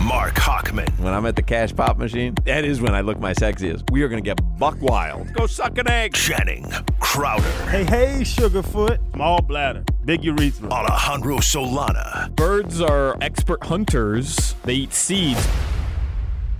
[0.00, 0.88] Marc Hochman.
[0.98, 3.90] When I'm at the cash pop machine, that is when I look my sexiest.
[3.90, 5.32] We are going to get buck wild.
[5.34, 6.14] Go suck an egg.
[6.14, 7.42] Channing Crowder.
[7.70, 8.98] Hey, hey, Sugarfoot.
[9.14, 10.70] Small bladder, big urethra.
[10.70, 12.34] Alejandro Solana.
[12.36, 14.54] Birds are expert hunters.
[14.64, 15.46] They eat seeds.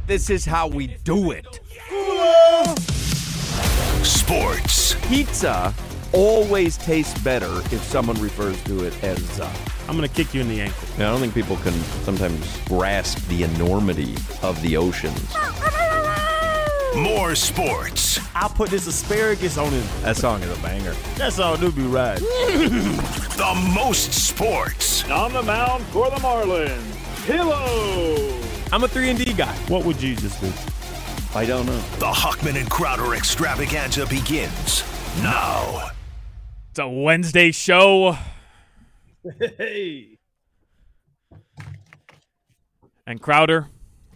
[0.06, 1.61] This is how we do it.
[4.05, 4.95] Sports.
[5.08, 5.75] Pizza
[6.12, 9.53] always tastes better if someone refers to it as uh,
[9.89, 10.87] I'm going to kick you in the ankle.
[10.97, 11.73] I don't think people can
[12.05, 15.34] sometimes grasp the enormity of the oceans.
[16.97, 18.19] More sports.
[18.34, 19.84] I'll put this asparagus on it.
[20.03, 20.95] That song is a banger.
[21.17, 22.20] That's all do be right.
[23.39, 25.09] The most sports.
[25.09, 28.36] On the mound for the Marlins, Pillow.
[28.73, 29.55] I'm a 3 and D guy.
[29.69, 30.53] What would you just do?
[31.39, 31.79] I don't know.
[31.98, 34.83] The Hochman and Crowder extravaganza begins
[35.23, 35.91] now.
[36.79, 38.17] It's a Wednesday show.
[39.41, 40.17] Hey.
[43.05, 43.67] And Crowder,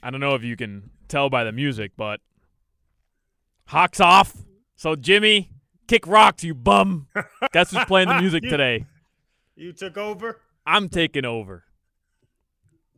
[0.01, 2.21] I don't know if you can tell by the music, but
[3.67, 4.37] Hawks off.
[4.77, 5.51] So Jimmy,
[5.89, 7.09] kick rocks, you bum.
[7.53, 8.86] Guess who's playing the music You- today?
[9.57, 10.39] You took over?
[10.65, 11.65] I'm taking over.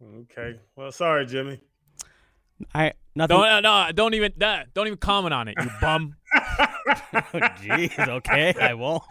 [0.04, 0.60] Okay.
[0.76, 1.62] Well, sorry, Jimmy.
[2.74, 3.34] I nothing.
[3.34, 6.16] Don't no, don't even uh, don't even comment on it, you bum.
[7.62, 9.02] Jeez, okay, I won't.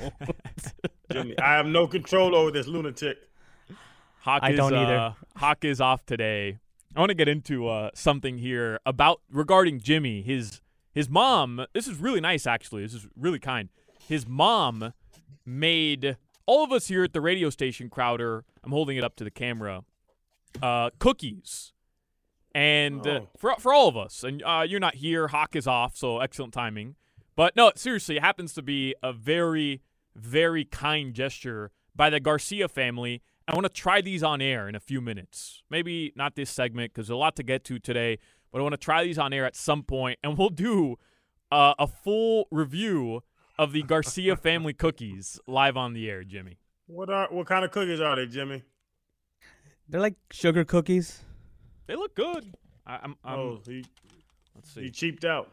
[1.11, 3.17] Jimmy, I have no control over this lunatic.
[4.19, 4.97] Hawk I is, don't either.
[4.97, 6.59] Uh, Hawk is off today.
[6.95, 10.21] I want to get into uh, something here about regarding Jimmy.
[10.21, 10.61] His
[10.93, 11.65] his mom.
[11.73, 12.83] This is really nice, actually.
[12.83, 13.69] This is really kind.
[14.07, 14.93] His mom
[15.45, 18.45] made all of us here at the radio station, Crowder.
[18.63, 19.83] I'm holding it up to the camera.
[20.61, 21.73] Uh, cookies,
[22.53, 23.27] and uh, Oh.
[23.37, 24.23] for for all of us.
[24.23, 25.29] And uh, you're not here.
[25.29, 26.95] Hawk is off, so excellent timing.
[27.35, 29.81] But no, seriously, it happens to be a very,
[30.15, 33.21] very kind gesture by the Garcia family.
[33.47, 35.63] I want to try these on air in a few minutes.
[35.69, 38.19] Maybe not this segment because there's a lot to get to today,
[38.51, 40.97] but I want to try these on air at some point, and we'll do
[41.51, 43.23] uh, a full review
[43.57, 46.59] of the Garcia family cookies live on the air, Jimmy.
[46.87, 48.63] What are what kind of cookies are they, Jimmy?
[49.89, 51.21] They're like sugar cookies.
[51.87, 52.55] They look good.
[52.85, 53.85] I, I'm, I'm oh, he,
[54.55, 54.83] let's see.
[54.83, 55.51] He cheaped out.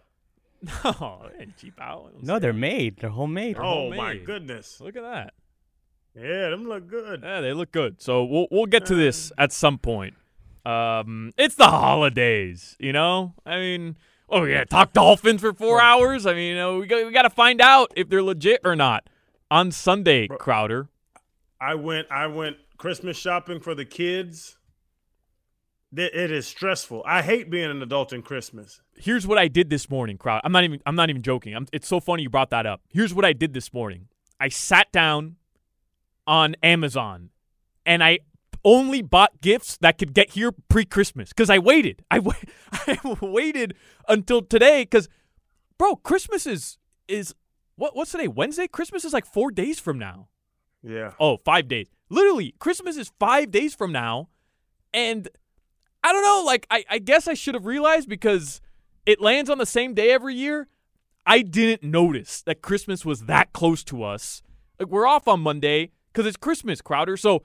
[0.85, 2.09] No, they ain't cheap out.
[2.09, 2.99] I don't No, see they're made.
[2.99, 3.57] They're homemade.
[3.57, 4.81] They're oh my goodness.
[4.81, 5.35] Look at that.
[6.15, 7.23] Yeah, them look good.
[7.23, 8.01] Yeah, they look good.
[8.03, 10.15] So we'll we'll get to this at some point.
[10.67, 13.35] Um, it's the holidays, you know.
[13.47, 13.97] I mean,
[14.29, 16.27] oh yeah, talk Dolphins for four hours.
[16.27, 18.77] I mean, you know, we got we got to find out if they're legit or
[18.77, 19.09] not
[19.51, 20.29] on Sunday.
[20.29, 20.89] Crowder,
[21.61, 24.59] I went I went Christmas shopping for the kids.
[25.93, 27.03] It is stressful.
[27.05, 28.81] I hate being an adult in Christmas.
[28.97, 30.19] here's what I did this morning.
[30.19, 31.55] Crowd, I'm not even I'm not even joking.
[31.55, 32.81] I'm, it's so funny you brought that up.
[32.89, 34.07] Here's what I did this morning.
[34.39, 35.37] I sat down
[36.27, 37.31] on Amazon,
[37.85, 38.21] and I
[38.65, 42.05] only bought gifts that could get here pre-Christmas because I waited.
[42.11, 42.35] I, wa-
[42.73, 43.75] I waited
[44.09, 45.09] until today because,
[45.77, 47.35] bro, Christmas is is
[47.75, 48.29] what what's today?
[48.29, 48.69] Wednesday.
[48.69, 50.29] Christmas is like four days from now.
[50.85, 51.15] Yeah.
[51.19, 51.89] Oh, five days.
[52.11, 54.29] Literally, Christmas is five days from now.
[54.95, 55.29] And
[56.03, 58.61] I don't know, like, I, I guess I should have realized because
[59.07, 60.69] it lands on the same day every year.
[61.27, 64.43] I didn't notice that Christmas was that close to us.
[64.79, 67.17] Like, we're off on Monday because it's Christmas, Crowder.
[67.17, 67.43] So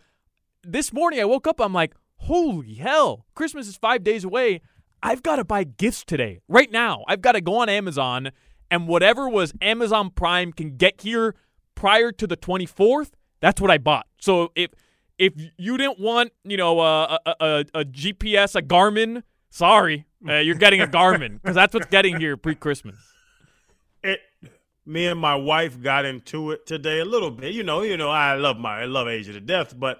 [0.64, 4.62] this morning I woke up, I'm like, holy hell, Christmas is five days away.
[5.04, 7.04] I've got to buy gifts today, right now.
[7.08, 8.32] I've got to go on Amazon
[8.72, 11.36] and whatever was Amazon Prime can get here
[11.76, 13.12] prior to the 24th.
[13.42, 14.08] That's what I bought.
[14.20, 14.72] So if
[15.18, 20.56] if you didn't want, you know, a, a, a GPS, a Garmin, sorry, uh, you're
[20.56, 22.96] getting a Garmin because that's what's getting here pre-Christmas.
[24.04, 24.20] It
[24.86, 27.54] me and my wife got into it today a little bit.
[27.54, 30.00] You know, you know, I love my I love Asia to death, but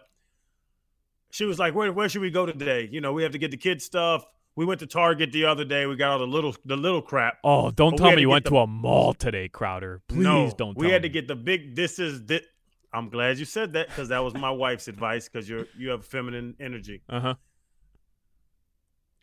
[1.32, 2.88] she was like, "Where where should we go today?
[2.92, 4.26] You know, we have to get the kids stuff.
[4.56, 5.86] We went to Target the other day.
[5.86, 7.40] We got all the little the little crap.
[7.44, 10.02] Oh, don't But tell me you went the- to a mall today, Crowder.
[10.08, 10.78] Please no, don't.
[10.78, 11.76] We had to get the big.
[11.76, 12.42] This is this.
[12.96, 16.06] I'm glad you said that because that was my wife's advice because you're you have
[16.06, 17.02] feminine energy.
[17.10, 17.34] Uh huh.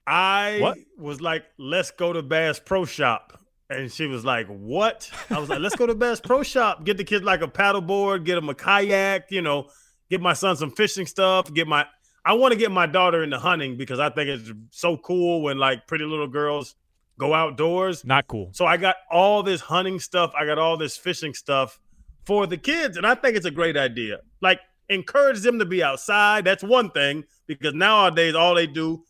[0.06, 0.78] I What?
[0.98, 3.38] was like, let's go to Bass Pro Shop.
[3.70, 5.10] And she was like, what?
[5.30, 6.84] I was like, let's go to Bass Pro Shop.
[6.84, 9.68] Get the kids like a paddleboard, get them a kayak, you know,
[10.10, 11.86] get my son some fishing stuff, get my
[12.24, 15.58] I want to get my daughter into hunting because I think it's so cool when
[15.58, 16.76] like pretty little girls
[17.18, 18.04] go outdoors.
[18.04, 18.50] Not cool.
[18.52, 21.80] So I got all this hunting stuff, I got all this fishing stuff
[22.24, 24.20] for the kids, and I think it's a great idea.
[24.40, 26.44] Like encourage them to be outside.
[26.44, 29.04] That's one thing because nowadays all they do,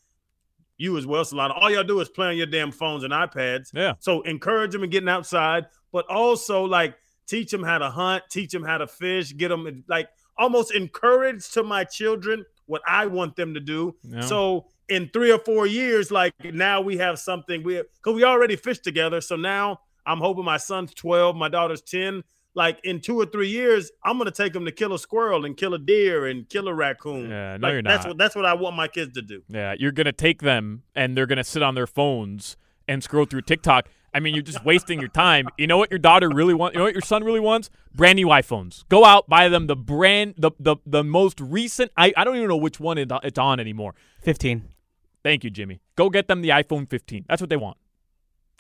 [0.77, 3.71] you as well, Solana, all y'all do is play on your damn phones and iPads.
[3.75, 3.95] Yeah.
[4.01, 8.51] So encourage them in getting outside, but also like teach them how to hunt, teach
[8.51, 13.37] them how to fish, get them like almost encourage to my children what I want
[13.37, 13.95] them to do.
[14.03, 14.21] Yeah.
[14.21, 18.57] So in three or four years, like now we have something we because we already
[18.57, 19.21] fished together.
[19.21, 22.23] So now I'm hoping my son's 12, my daughter's 10.
[22.55, 25.57] Like in two or three years, I'm gonna take them to kill a squirrel and
[25.57, 27.31] kill a deer and kill a raccoon.
[27.31, 27.91] Yeah, no, Like, you're not.
[27.91, 29.43] That's what that's what I want my kids to do.
[29.49, 32.57] Yeah, you're gonna take them and they're gonna sit on their phones
[32.87, 33.89] and scroll through TikTok.
[34.15, 35.49] I mean, you're just wasting your time.
[35.57, 36.75] You know what your daughter really wants?
[36.75, 37.71] You know what your son really wants?
[37.95, 38.87] Brand new iPhones.
[38.91, 41.91] Go out, buy them the brand, the the, the most recent.
[41.97, 43.95] I, I don't even know which one it's on anymore.
[44.21, 44.69] 15.
[45.23, 45.81] Thank you, Jimmy.
[45.97, 47.25] Go get them the iPhone 15.
[47.29, 47.79] That's what they want.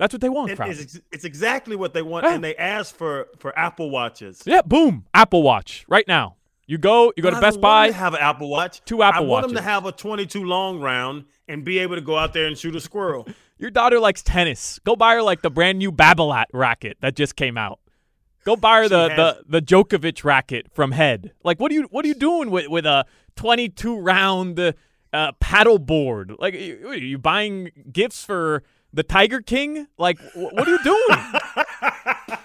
[0.03, 0.73] That's what they want, Crowder.
[0.73, 2.35] it's, it's exactly what they want, Yeah.
[2.35, 4.43] and they ask for for Apple watches.
[4.45, 5.05] Yeah, boom.
[5.15, 6.35] Apple Watch right now.
[6.67, 7.91] You go, you go But to I Best Buy.
[7.93, 8.83] have an Apple Watch.
[8.85, 12.01] Two Apple I want them to have a 22 long round and be able to
[12.01, 13.29] go out there and shoot a squirrel.
[13.59, 14.81] Your daughter likes tennis.
[14.81, 17.79] Go buy her like the brand new Babolat racket that just came out.
[18.45, 19.17] Go buy her the, has-
[19.47, 21.31] the the Djokovic racket from Head.
[21.45, 23.05] Like, what are you what are you doing with with a
[23.37, 24.59] 22 round
[25.13, 26.33] uh, paddle board?
[26.41, 29.87] Like, you're you buying gifts for the Tiger King?
[29.99, 31.19] Like, wh- what are you doing?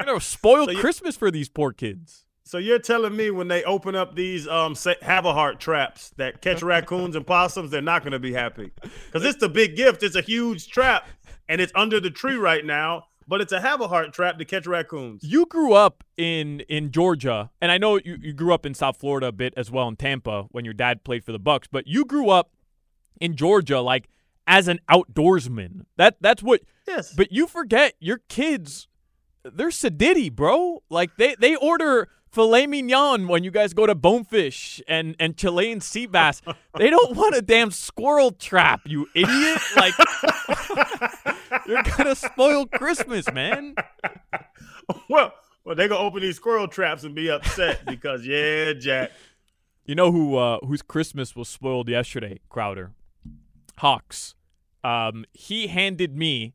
[0.00, 2.24] you know, spoiled So Christmas for these poor kids.
[2.44, 6.10] So you're telling me when they open up these um say, have a heart traps
[6.16, 8.70] that catch raccoons and possums, they're not going to be happy
[9.06, 10.04] because it's the big gift.
[10.04, 11.08] It's a huge trap,
[11.48, 13.06] and it's under the tree right now.
[13.28, 15.24] But it's a have a heart trap to catch raccoons.
[15.24, 18.98] You grew up in in Georgia, and I know you, you grew up in South
[18.98, 21.88] Florida a bit as well in Tampa when your dad played for the Bucs, but
[21.88, 22.52] you grew up
[23.20, 24.08] in Georgia like
[24.46, 25.86] as an outdoorsman.
[25.96, 27.12] That that's what Yes.
[27.14, 28.88] But you forget your kids
[29.54, 30.82] they're sedity, bro.
[30.90, 35.80] Like they they order filet mignon when you guys go to Bonefish and and Chilean
[35.80, 36.42] sea bass.
[36.78, 39.60] they don't want a damn squirrel trap, you idiot.
[39.76, 39.94] Like
[41.66, 43.74] you're gonna spoil Christmas, man.
[45.08, 45.32] well,
[45.64, 49.12] well, they gonna open these squirrel traps and be upset because yeah, Jack.
[49.84, 52.92] You know who uh, whose Christmas was spoiled yesterday, Crowder?
[53.78, 54.35] Hawks.
[54.86, 56.54] Um, he handed me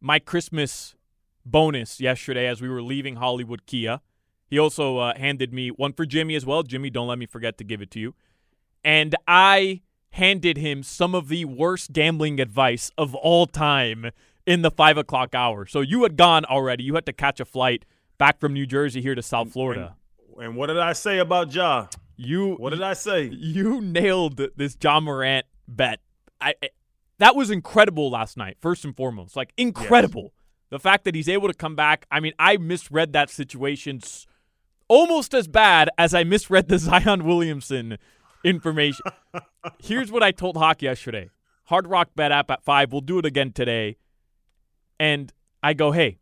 [0.00, 0.94] my Christmas
[1.44, 4.00] bonus yesterday as we were leaving Hollywood Kia.
[4.48, 6.62] He also uh, handed me one for Jimmy as well.
[6.62, 8.14] Jimmy, don't let me forget to give it to you.
[8.84, 14.12] And I handed him some of the worst gambling advice of all time
[14.46, 15.66] in the five o'clock hour.
[15.66, 16.84] So you had gone already.
[16.84, 17.84] You had to catch a flight
[18.16, 19.96] back from New Jersey here to South Florida.
[20.40, 21.88] And what did I say about Ja?
[22.16, 23.24] You What did I say?
[23.24, 26.00] you nailed this Ja Morant bet.
[26.40, 26.54] I-
[27.18, 28.56] that was incredible last night.
[28.60, 30.32] First and foremost, like incredible.
[30.70, 32.06] The fact that he's able to come back.
[32.10, 34.00] I mean, I misread that situation
[34.88, 37.98] almost as bad as I misread the Zion Williamson
[38.44, 39.04] information.
[39.82, 41.30] Here's what I told Hawk yesterday.
[41.64, 42.92] Hard Rock Bet app at five.
[42.92, 43.96] We'll do it again today.
[44.98, 45.32] And
[45.62, 46.18] I go, hey,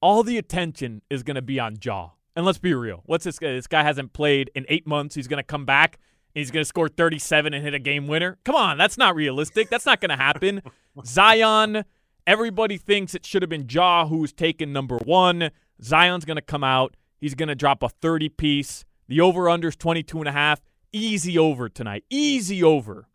[0.00, 2.10] all the attention is going to be on Ja.
[2.36, 3.02] And let's be real.
[3.06, 3.52] What's this guy?
[3.52, 5.14] This guy hasn't played in eight months.
[5.14, 5.98] He's going to come back.
[6.34, 8.38] He's going to score 37 and hit a game winner.
[8.44, 9.70] Come on, that's not realistic.
[9.70, 10.62] That's not going to happen.
[11.04, 11.84] Zion,
[12.26, 15.50] everybody thinks it should have been Ja who's taken number one.
[15.82, 16.96] Zion's going to come out.
[17.20, 18.84] He's going to drop a 30 piece.
[19.06, 20.60] The over under is 22 and a half.
[20.92, 22.04] Easy over tonight.
[22.10, 23.08] Easy over.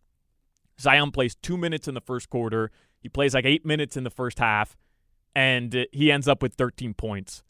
[0.80, 2.70] Zion plays two minutes in the first quarter.
[3.00, 4.76] He plays like eight minutes in the first half,
[5.34, 7.42] and uh, he ends up with 13 points.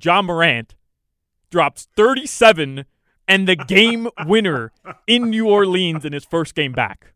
[0.00, 0.74] Ja Morant
[1.50, 2.84] drops 37
[3.28, 4.72] and the game winner
[5.06, 7.12] in New Orleans in his first game back.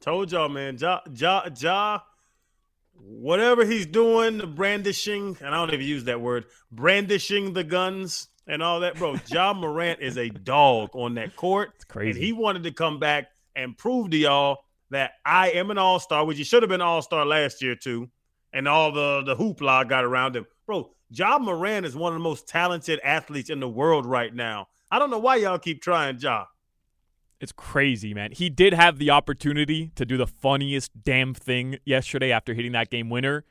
[0.00, 0.78] Told y'all, man.
[0.78, 2.00] Ja, Ja, Ja,
[2.94, 8.28] whatever he's doing, the brandishing, and I don't even use that word, brandishing the guns
[8.46, 9.16] and all that, bro.
[9.28, 11.72] Ja Morant is a dog on that court.
[11.76, 12.10] It's crazy.
[12.10, 16.00] And he wanted to come back and prove to y'all that I am an all
[16.00, 18.08] star, which he should have been all star last year, too.
[18.52, 20.46] And all the, the hoopla got around him.
[20.66, 24.68] Bro, Ja Morant is one of the most talented athletes in the world right now.
[24.90, 26.46] I don't know why y'all keep trying Ja.
[27.40, 28.32] It's crazy, man.
[28.32, 32.90] He did have the opportunity to do the funniest damn thing yesterday after hitting that
[32.90, 33.44] game winner.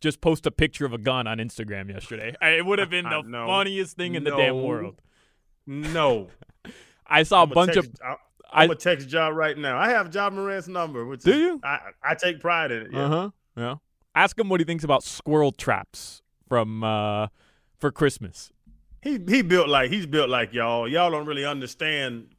[0.00, 2.34] Just post a picture of a gun on Instagram yesterday.
[2.40, 3.46] It would have been the No.
[3.46, 5.00] funniest thing in the damn world.
[5.66, 6.28] No.
[7.06, 8.18] I saw a I'ma bunch text, of.
[8.50, 9.78] I'm gonna text Ja right now.
[9.78, 11.04] I have Ja Morant's number.
[11.04, 11.60] Which Do is, you?
[11.62, 12.88] I, I take pride in it.
[12.92, 13.04] Yeah.
[13.04, 13.30] Uh huh.
[13.56, 13.74] Yeah.
[14.14, 17.28] Ask him what he thinks about squirrel traps from uh
[17.78, 18.52] for Christmas.
[19.02, 20.88] He he built like he's built like y'all.
[20.88, 22.34] Y'all don't really understand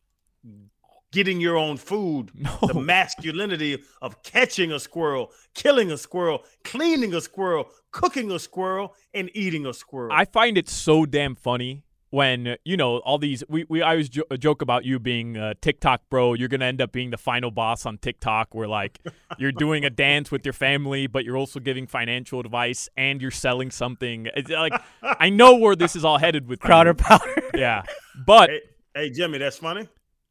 [1.15, 2.29] getting your own food,
[2.67, 8.93] the masculinity of catching a squirrel, killing a squirrel, cleaning a squirrel, cooking a squirrel,
[9.13, 10.11] and eating a squirrel.
[10.11, 11.84] I find it so damn funny
[12.15, 13.43] when you know all these.
[13.49, 16.33] We we I always jo- joke about you being a TikTok bro.
[16.33, 19.01] You're gonna end up being the final boss on TikTok, where like
[19.37, 23.31] you're doing a dance with your family, but you're also giving financial advice and you're
[23.31, 24.29] selling something.
[24.33, 24.71] It's like
[25.03, 26.67] I know where this is all headed with you.
[26.67, 27.33] Crowder powder.
[27.53, 27.83] Yeah,
[28.25, 28.61] but hey,
[28.93, 29.87] hey Jimmy, that's funny.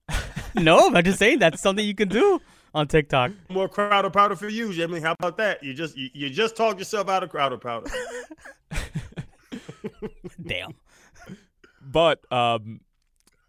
[0.54, 2.40] no, I'm just saying that's something you can do
[2.74, 3.32] on TikTok.
[3.50, 5.00] More crowder powder for you, Jimmy.
[5.00, 5.62] How about that?
[5.62, 7.90] You just you, you just talk yourself out of crowder powder.
[10.46, 10.74] Damn.
[11.94, 12.80] But um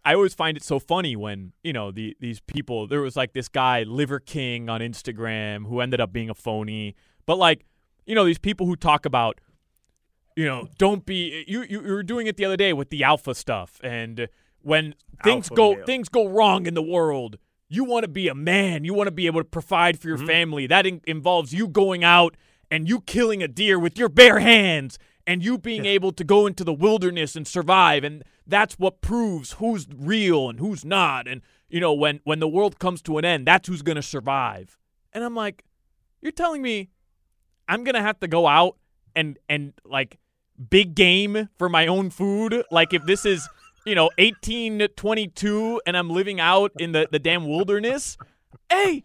[0.04, 2.86] I always find it so funny when you know the these people.
[2.86, 6.94] There was like this guy Liver King on Instagram who ended up being a phony.
[7.26, 7.66] But like
[8.06, 9.40] you know these people who talk about
[10.36, 13.02] you know don't be you you, you were doing it the other day with the
[13.02, 14.28] alpha stuff and
[14.62, 15.84] when things Alpha go male.
[15.86, 17.38] things go wrong in the world
[17.68, 20.18] you want to be a man you want to be able to provide for your
[20.18, 20.26] Mm-hmm.
[20.26, 22.36] family that in- involves you going out
[22.70, 26.46] and you killing a deer with your bare hands and you being able to go
[26.46, 31.42] into the wilderness and survive and that's what proves who's real and who's not and
[31.68, 34.78] you know when when the world comes to an end that's who's going to survive
[35.12, 35.64] and i'm like
[36.20, 36.88] you're telling me
[37.68, 38.76] i'm going to have to go out
[39.14, 40.18] and and like
[40.70, 43.48] big game for my own food like if this is
[43.84, 48.16] you know 1822 and i'm living out in the the damn wilderness
[48.70, 49.04] hey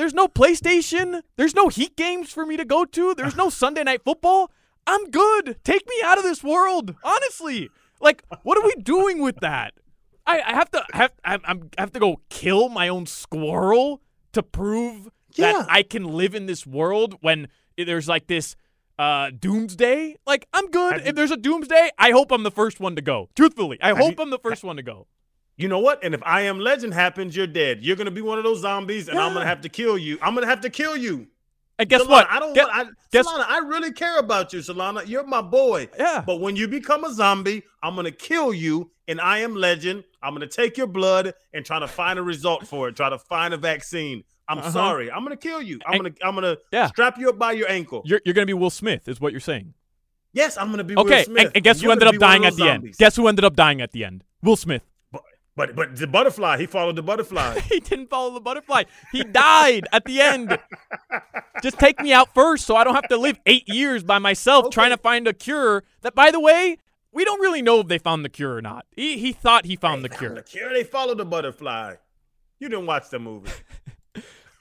[0.00, 1.20] there's no PlayStation.
[1.36, 3.14] There's no Heat games for me to go to.
[3.14, 4.50] There's no Sunday night football.
[4.86, 5.58] I'm good.
[5.64, 6.94] Take me out of this world.
[7.04, 7.70] Honestly,
[8.00, 9.74] like, what are we doing with that?
[10.26, 14.00] I, I have to have I'm, I'm, I have to go kill my own squirrel
[14.32, 15.52] to prove Yeah.
[15.52, 18.54] that I can live in this world when there's like this
[18.98, 20.16] uh, doomsday.
[20.26, 20.92] Like, I'm good.
[20.94, 23.28] Have if there's a doomsday, I hope I'm the first one to go.
[23.34, 25.06] Truthfully, I hope you- I'm the first one to go.
[25.56, 26.02] You know what?
[26.02, 27.82] And if I am legend happens, you're dead.
[27.82, 30.18] You're gonna be one of those zombies, and I'm gonna have to kill you.
[30.22, 31.26] I'm gonna have to kill you.
[31.80, 32.26] And guess Solana, what?
[32.30, 32.66] I don't Guess-.
[32.70, 35.06] I, guess- Solana, I really care about you, Solana.
[35.08, 35.88] You're my boy.
[35.98, 36.22] Yeah.
[36.24, 40.04] But when you become a zombie, I'm gonna kill you, and I am legend.
[40.22, 42.96] I'm gonna take your blood and try to find a result for it.
[42.96, 44.22] Try to find a vaccine.
[44.48, 44.70] I'm Uh-huh.
[44.72, 45.10] sorry.
[45.10, 45.78] I'm gonna kill you.
[45.86, 46.28] I'm And- gonna.
[46.28, 46.86] I'm gonna Yeah.
[46.88, 48.02] strap you up by your ankle.
[48.04, 49.72] You're, you're going to be Will Smith, is what you're saying.
[50.32, 51.46] yes, I'm gonna be Will Okay, Smith.
[51.46, 52.94] and, and guess who ended up dying at the end?
[52.98, 54.24] Guess who ended up dying at the end?
[54.42, 54.82] Will Smith.
[55.60, 56.56] But but the butterfly.
[56.56, 57.60] He followed the butterfly.
[57.68, 58.84] he didn't follow the butterfly.
[59.12, 60.58] He died at the end.
[61.62, 64.70] Just take me out first so I don't have to live eight years by myself
[64.70, 65.84] trying to find a cure.
[66.00, 66.78] That, by the way,
[67.12, 68.86] we don't really know if they found the cure or not.
[68.96, 70.34] He, he thought he found the They cure.
[70.34, 70.72] the cure.
[70.72, 71.96] They followed the butterfly.
[72.58, 73.50] You didn't watch the movie.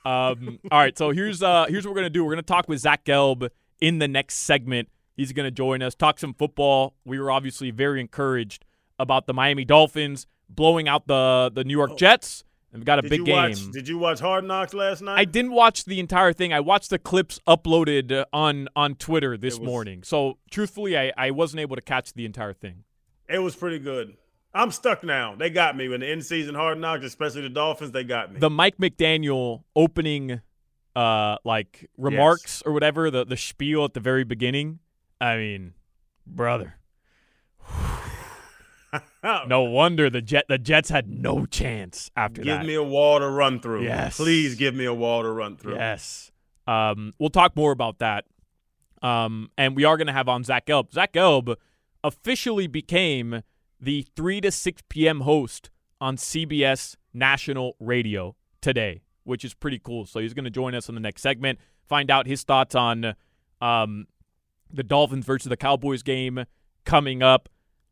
[0.06, 2.24] Um, all right, so here's uh, here's what we're gonna do.
[2.24, 3.50] We're gonna talk with Zach Gelb
[3.82, 4.88] in the next segment.
[5.18, 6.96] He's gonna join us, talk some football.
[7.03, 8.63] We were obviously very encouraged
[8.98, 12.44] about the Miami Dolphins blowing out the the New York Jets.
[12.72, 13.36] And we got a Did big you game.
[13.36, 13.72] watch?
[13.72, 15.18] Did you watch Hard Knocks last night?
[15.18, 16.53] I didn't watch the entire thing.
[16.53, 20.03] I watched the clips uploaded uh, on on Twitter this was- morning.
[20.03, 22.84] So truthfully, I, I wasn't able to catch the entire thing.
[23.27, 24.15] It was pretty good.
[24.53, 25.36] I'm stuck now.
[25.36, 27.91] They got me when the end season Hard Knocks, especially the Dolphins.
[27.91, 28.39] They got me.
[28.39, 30.41] The Mike McDaniel opening,
[30.96, 34.77] uh, like remarks or whatever, the the spiel at the very beginning.
[35.22, 35.74] I mean,
[36.27, 36.75] brother.
[39.48, 42.62] No wonder the jet the Jets had no chance after give that.
[42.62, 43.84] Give me a wall to run through.
[43.84, 44.17] Yes.
[44.17, 45.75] please give me a wall to run through.
[45.75, 46.31] Yes.
[46.67, 48.25] Um, we'll talk more about that.
[49.01, 50.91] Um, and we are going to have on Zach Gelb.
[50.93, 51.55] Zach Gelb
[52.03, 53.43] officially became
[53.79, 55.22] the 3 to 6 p.m.
[55.22, 55.69] host
[56.01, 60.05] on CBS National Radio today, which is pretty cool.
[60.05, 63.15] So he's going to join us in the next segment, find out his thoughts on
[63.62, 64.08] um,
[64.72, 66.46] the Dolphins versus the Cowboys game
[66.86, 67.50] coming up.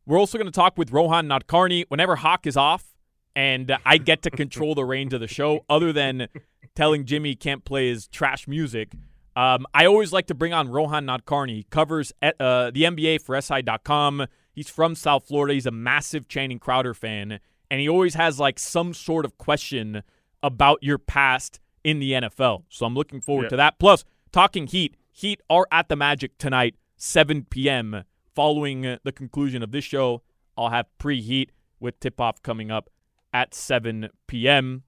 [0.08, 2.94] We're also going to talk with Rohan Nadkarni whenever Hawk is off
[3.36, 6.28] and I get to control the reins of the show, other than
[6.74, 8.92] telling Jimmy he can't play his trash music.
[9.36, 11.50] Um, I always like to bring on Rohan Nadkarni.
[11.56, 14.26] He covers at, uh, the NBA for SI.com.
[14.52, 15.54] He's from South Florida.
[15.54, 17.38] He's a massive Channing Crowder fan,
[17.70, 20.02] and he always has like some sort of question
[20.42, 22.64] about your past in the NFL.
[22.70, 23.48] So I'm looking forward Yeah.
[23.50, 23.78] to that.
[23.78, 24.96] Plus, talking Heat.
[25.12, 28.04] Heat are at the Magic tonight, 7 p.m.
[28.34, 30.22] Following uh, the conclusion of this show,
[30.56, 32.90] I'll have pre-Heat with tip-off coming up
[33.32, 34.82] at 7 p.m.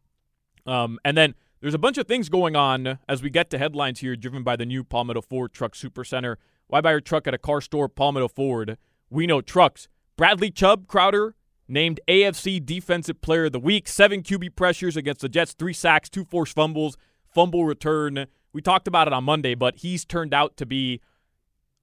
[0.66, 4.00] Um, and then there's a bunch of things going on as we get to headlines
[4.00, 6.38] here, driven by the new Palmetto Ford Truck Super Center.
[6.68, 8.78] Why buy your truck at a car store, Palmetto Ford?
[9.10, 9.88] We know trucks.
[10.16, 11.34] Bradley Chubb Crowder
[11.68, 13.88] named AFC Defensive Player of the Week.
[13.88, 16.96] Seven QB pressures against the Jets, three sacks, two forced fumbles,
[17.34, 18.26] fumble return.
[18.52, 21.00] We talked about it on Monday, but he's turned out to be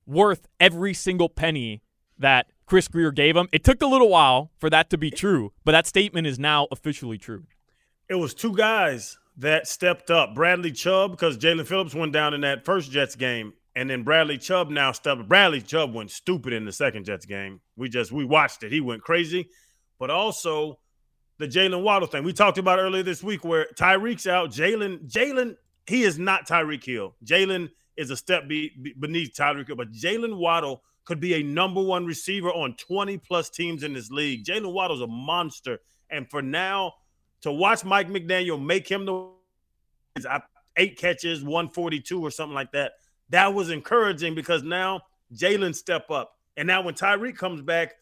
[0.08, 1.84] worth every single penny
[2.18, 3.48] that Chris Grier gave him.
[3.52, 6.68] It took a little while for that to be true, but that statement is now
[6.72, 7.46] officially true.
[8.10, 10.34] It was two guys that stepped up.
[10.34, 14.38] Bradley Chubb, because Jaelan Phillips went down in that first Jets game, and then Bradley
[14.38, 15.28] Chubb now stepped.
[15.28, 17.62] Bradley Chubb went stupid in the second Jets game.
[17.76, 18.72] We just we watched it.
[18.72, 19.50] He went crazy,
[20.00, 20.80] but also
[21.38, 24.50] the Jalen Waddle thing we talked about earlier this week, where Tyreek's out.
[24.50, 27.16] Jalen Jalen he is not Tyreek Hill.
[27.26, 31.82] Jalen is a step be, be beneath Tyreek but Jalen Waddle could be a number
[31.82, 34.44] one receiver on 20 plus teams in this league.
[34.44, 35.80] Jalen Waddle's a monster.
[36.10, 36.94] And for now,
[37.42, 39.32] to watch Mike McDaniel make him the
[40.75, 42.94] eight catches, 142 or something like that,
[43.30, 45.01] that was encouraging because now
[45.34, 46.38] Jalen step up.
[46.58, 47.94] And now when Tyreek comes back,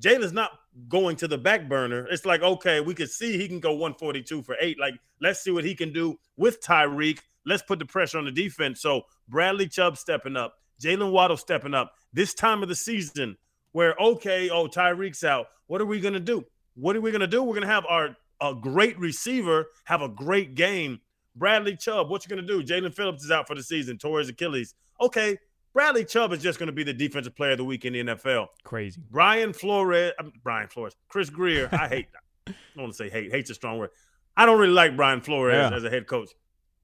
[0.00, 0.52] Jalen's not
[0.88, 2.06] going to the back burner.
[2.10, 4.78] It's like, okay, we could see he can go 142 for eight.
[4.78, 7.20] Like, let's see what he can do with Tyreek.
[7.46, 8.80] Let's put the pressure on the defense.
[8.80, 11.92] So Bradley Chubb stepping up, Jalen Waddle stepping up.
[12.12, 13.36] This time of the season,
[13.72, 15.46] where okay, oh Tyreek's out.
[15.66, 16.44] What are we gonna do?
[16.74, 17.42] What are we gonna do?
[17.42, 21.00] We're gonna have our a great receiver have a great game.
[21.36, 22.62] Bradley Chubb, what you gonna do?
[22.62, 24.74] Jaelan Phillips is out for the season, tore his Achilles.
[25.00, 25.36] Okay,
[25.72, 28.00] Bradley Chubb is just going to be the defensive player of the week in the
[28.02, 28.48] NFL.
[28.64, 29.00] Crazy.
[29.10, 31.68] Brian Flores, Brian Flores, Chris Grier.
[31.72, 32.06] I hate.
[32.48, 33.30] I don't want to say hate.
[33.30, 33.90] Hate's a strong word.
[34.36, 35.74] I don't really like Brian Flores Yeah.
[35.76, 36.30] as a head coach.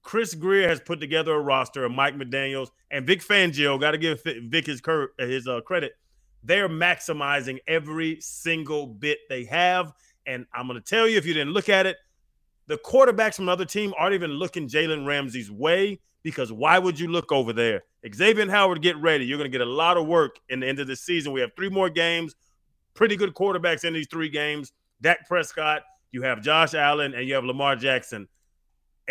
[0.06, 3.78] Chris Grier has put together a roster of Mike McDaniel's and Vic Fangio.
[3.78, 5.94] Got to give Vic his cur- his uh, credit.
[6.44, 9.92] They're maximizing every single bit they have,
[10.25, 11.96] and I'm going to tell you if you didn't look at it,
[12.68, 17.08] the quarterbacks from another team aren't even looking Jalen Ramsey's way because why would you
[17.08, 17.82] look over there?
[18.14, 19.26] Xavier Howard, get ready.
[19.26, 21.32] You're going to get a lot of work in the end of the season.
[21.32, 22.36] We have three more games,
[22.95, 24.73] pretty good quarterbacks in these three games.
[25.00, 28.28] Dak Prescott, you have Josh Allen, and you have Lamar Jackson.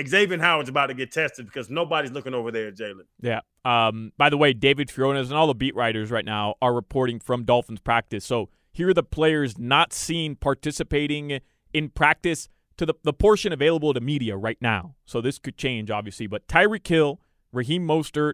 [0.08, 3.06] Xavier Howard's about to get tested because nobody's looking over there Jalen.
[3.22, 3.42] Yeah.
[3.64, 7.20] Um, by the way, David Furones and all the beat writers right now are reporting
[7.20, 8.26] from Dolphins practice.
[8.26, 11.40] So here are the players not seen participating
[11.74, 14.96] in practice to the, the portion available to media right now.
[15.06, 16.28] So this could change, obviously.
[16.28, 17.22] But Tyreek Hill,
[17.54, 18.34] Raheem Mostert,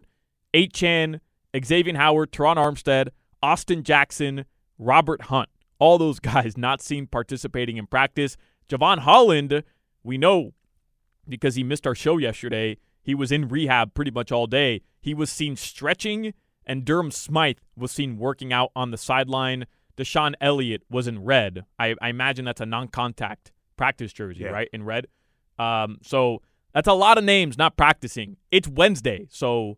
[0.73, 1.21] Chan,
[1.63, 3.09] Xavier Howard, Terron Armstead,
[3.43, 4.45] Austin Jackson,
[4.77, 5.49] Robert Hunt.
[5.79, 8.35] All those guys not seen participating in practice.
[8.67, 9.63] Javon Holland,
[10.03, 10.53] we know
[11.27, 12.77] because he missed our show yesterday.
[13.03, 14.81] He was in rehab pretty much all day.
[15.01, 16.33] He was seen stretching,
[16.65, 19.65] and Durham Smythe was seen working out on the sideline.
[19.97, 21.65] DeShon Elliott was in red.
[21.79, 24.49] I, I imagine that's a non contact practice jersey, Yeah.
[24.49, 24.69] right?
[24.71, 25.07] In red.
[25.57, 26.41] Um, so
[26.73, 28.37] that's a lot of names not practicing.
[28.51, 29.77] It's Wednesday, so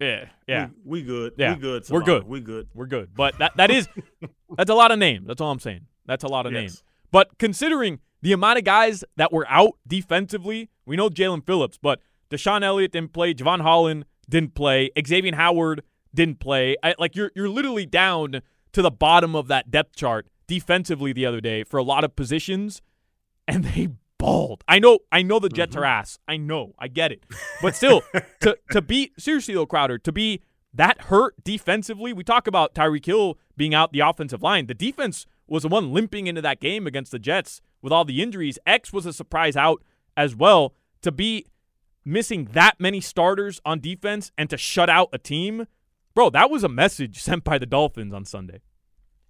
[0.00, 0.68] yeah, yeah.
[0.84, 1.32] We, we good.
[1.36, 1.84] Yeah, We good.
[1.90, 2.24] We're good.
[2.28, 2.68] We good.
[2.74, 3.14] We're good.
[3.14, 3.88] But that that is
[4.56, 5.26] that's a lot of names.
[5.26, 5.86] That's all I'm saying.
[6.06, 6.60] That's a lot of Yes.
[6.60, 6.82] names.
[7.10, 12.00] But considering the amount of guys that were out defensively, we know Jaelan Phillips, but
[12.30, 13.34] DeShon Elliott didn't play.
[13.34, 14.90] Jevon Holland didn't play.
[15.06, 15.82] Xavier Howard
[16.14, 16.76] didn't play.
[16.82, 21.26] I, like you're you're literally down to the bottom of that depth chart defensively the
[21.26, 22.82] other day for a lot of positions,
[23.46, 24.64] and they balled.
[24.66, 25.82] I know, I know the Jets mm-hmm.
[25.82, 26.18] are ass.
[26.26, 27.24] I know, I get it,
[27.62, 28.02] but still,
[28.40, 30.42] to to be seriously though, Crowder, to be
[30.74, 32.12] that hurt defensively.
[32.12, 34.66] We talk about Tyreek Hill being out the offensive line.
[34.66, 38.22] The defense was the one limping into that game against the Jets with all the
[38.22, 38.58] injuries.
[38.66, 39.82] X was a surprise out
[40.16, 40.74] as well.
[41.02, 41.46] To be
[42.04, 45.66] missing that many starters on defense and to shut out a team,
[46.14, 48.60] bro, that was a message sent by the Dolphins on Sunday.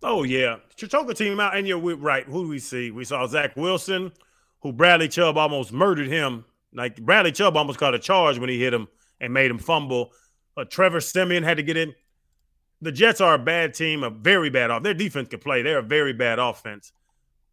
[0.02, 2.24] Oh yeah, Chichoka team out, and you're right.
[2.24, 2.92] Who do we see?
[2.92, 4.12] We saw Zach Wilson,
[4.60, 6.44] who Bradley Chubb almost murdered him.
[6.72, 8.86] Like Bradley Chubb almost caught a charge when he hit him
[9.20, 10.12] and made him fumble.
[10.56, 11.94] Uh, Trevor Siemian had to get in.
[12.80, 14.84] The Jets are a bad team, a very bad off.
[14.84, 15.62] Their defense can play.
[15.62, 16.92] They're a very bad offense.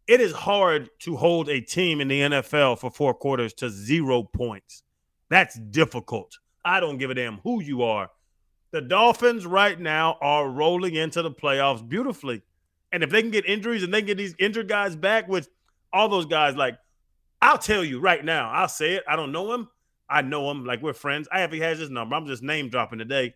[0.06, 4.22] It is hard to hold a team in the NFL for four quarters to zero
[4.22, 4.84] points.
[5.30, 6.38] That's difficult.
[6.64, 8.10] I don't give a damn who you are.
[8.70, 12.42] The Dolphins right now are rolling into the playoffs beautifully.
[12.92, 15.48] And if they can get injuries and they get these injured guys back with
[15.92, 16.78] all those guys, like
[17.42, 19.04] I'll tell you right now, I'll say it.
[19.08, 19.68] I don't know him.
[20.08, 20.64] I know him.
[20.64, 21.28] Like we're friends.
[21.32, 22.14] I have he has his number.
[22.14, 23.34] I'm just name dropping today.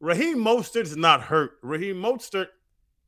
[0.00, 1.52] Raheem Mostert is not hurt.
[1.62, 2.46] Raheem Mostert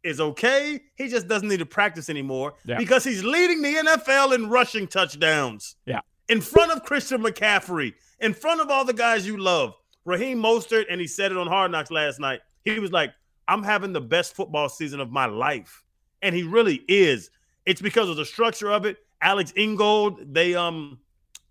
[0.04, 0.80] is okay.
[0.96, 2.78] He just doesn't need to practice anymore Yeah.
[2.78, 6.00] because he's leading the NFL in rushing touchdowns Yeah.
[6.28, 9.74] in front of Christian McCaffrey, in front of all the guys you love.
[10.04, 12.40] Raheem Mostert, and he said it on Hard Knocks last night.
[12.64, 13.12] He was like,
[13.48, 15.82] I'm having the best football season of my life.
[16.22, 17.30] And he really is.
[17.66, 18.98] it's because of the structure of it.
[19.22, 20.98] Alec Ingold, they um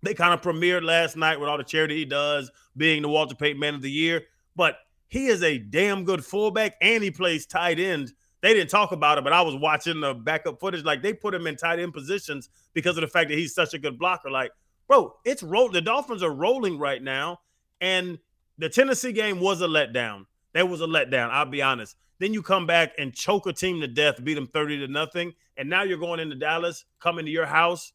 [0.02, 3.34] they kind of premiered last night with all the charity he does, being the Walter
[3.34, 4.22] Payton Man of the Year.
[4.54, 4.76] But
[5.08, 8.12] he is a damn good fullback and he plays tight end.
[8.44, 10.84] They didn't talk about it, but I was watching the backup footage.
[10.84, 13.72] Like they put him in tight end positions because of the fact that he's such
[13.72, 14.30] a good blocker.
[14.30, 14.52] Like,
[14.86, 15.70] bro, it's roll.
[15.70, 17.40] The Dolphins are rolling right now,
[17.80, 18.18] and
[18.58, 20.26] the Tennessee game was a letdown.
[20.52, 21.30] That was a letdown.
[21.30, 21.96] I'll be honest.
[22.18, 25.32] Then you come back and choke a team to death, beat them thirty to nothing,
[25.56, 27.94] and now you're going into Dallas, coming to your house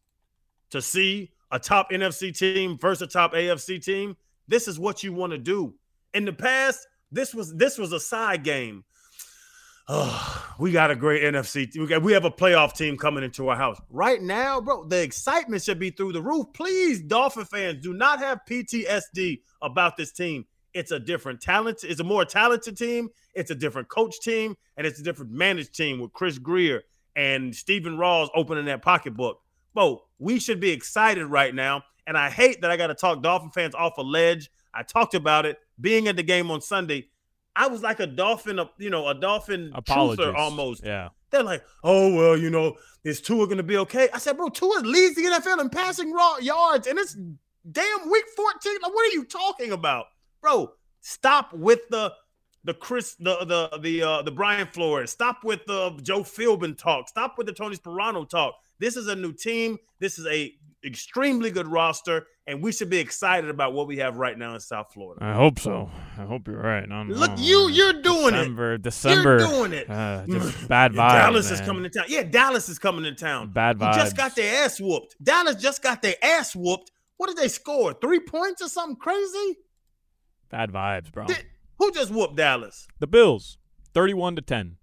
[0.71, 4.17] to see a top NFC team versus a top AFC team.
[4.47, 5.75] This is what you want to do.
[6.15, 8.83] In the past, this was this was a side game.
[9.91, 11.75] Oh, we got a great NFC.
[11.75, 14.83] We got we have a playoff team coming into our house right now, bro.
[14.83, 16.45] The excitement should be through the roof.
[16.53, 20.45] Please, Dolphin fans, do not have PTSD about this team.
[20.75, 21.83] It's a different talent.
[21.83, 23.09] It's a more talented team.
[23.33, 26.83] It's a different coach team, and it's a different managed team with Chris Grier
[27.15, 29.41] and Stephen Ross opening that pocketbook.
[29.73, 31.81] Bro, we should be excited right now.
[32.05, 34.51] And I hate that I got to talk Dolphin fans off a ledge.
[34.71, 37.07] I talked about it being at the game on Sunday.
[37.59, 40.81] I was like a dolphin, you know, a dolphin truther almost.
[40.83, 41.09] Yeah.
[41.29, 44.07] They're like, oh well, you know, is Tua to be okay?
[44.13, 47.17] I said, bro, Tua leads the NFL in passing raw yards, and it's
[47.69, 48.77] damn week 14.
[48.81, 50.05] Like, what are you talking about,
[50.41, 50.71] bro?
[51.01, 52.13] Stop with the
[52.63, 55.11] the Chris, the the the uh, the Brian Flores.
[55.11, 57.09] Stop with the Joe Philbin talk.
[57.09, 58.55] Stop with the Tony Sparano talk.
[58.79, 59.77] This is a new team.
[59.99, 60.53] This is a
[60.85, 64.59] extremely good roster, and we should be excited about what we have right now in
[64.59, 65.23] South Florida.
[65.23, 65.89] I hope so.
[66.17, 66.87] I hope you're right.
[66.89, 67.35] Look, know.
[67.37, 68.81] you you're doing December, it.
[68.81, 69.39] December.
[69.39, 69.89] You're doing it.
[69.89, 71.11] Uh, just bad vibes.
[71.11, 72.05] Dallas is coming to town.
[72.07, 73.51] Yeah, Dallas is coming to town.
[73.51, 75.15] Bad Who just got their ass whooped.
[75.21, 76.91] Dallas just got their ass whooped.
[77.17, 77.93] What did they score?
[77.93, 79.57] Three points or something crazy?
[80.49, 81.25] Bad vibes, bro.
[81.25, 81.45] Did-
[81.77, 82.87] who just whooped Dallas?
[82.99, 83.57] The Bills,
[83.93, 84.75] thirty-one to ten.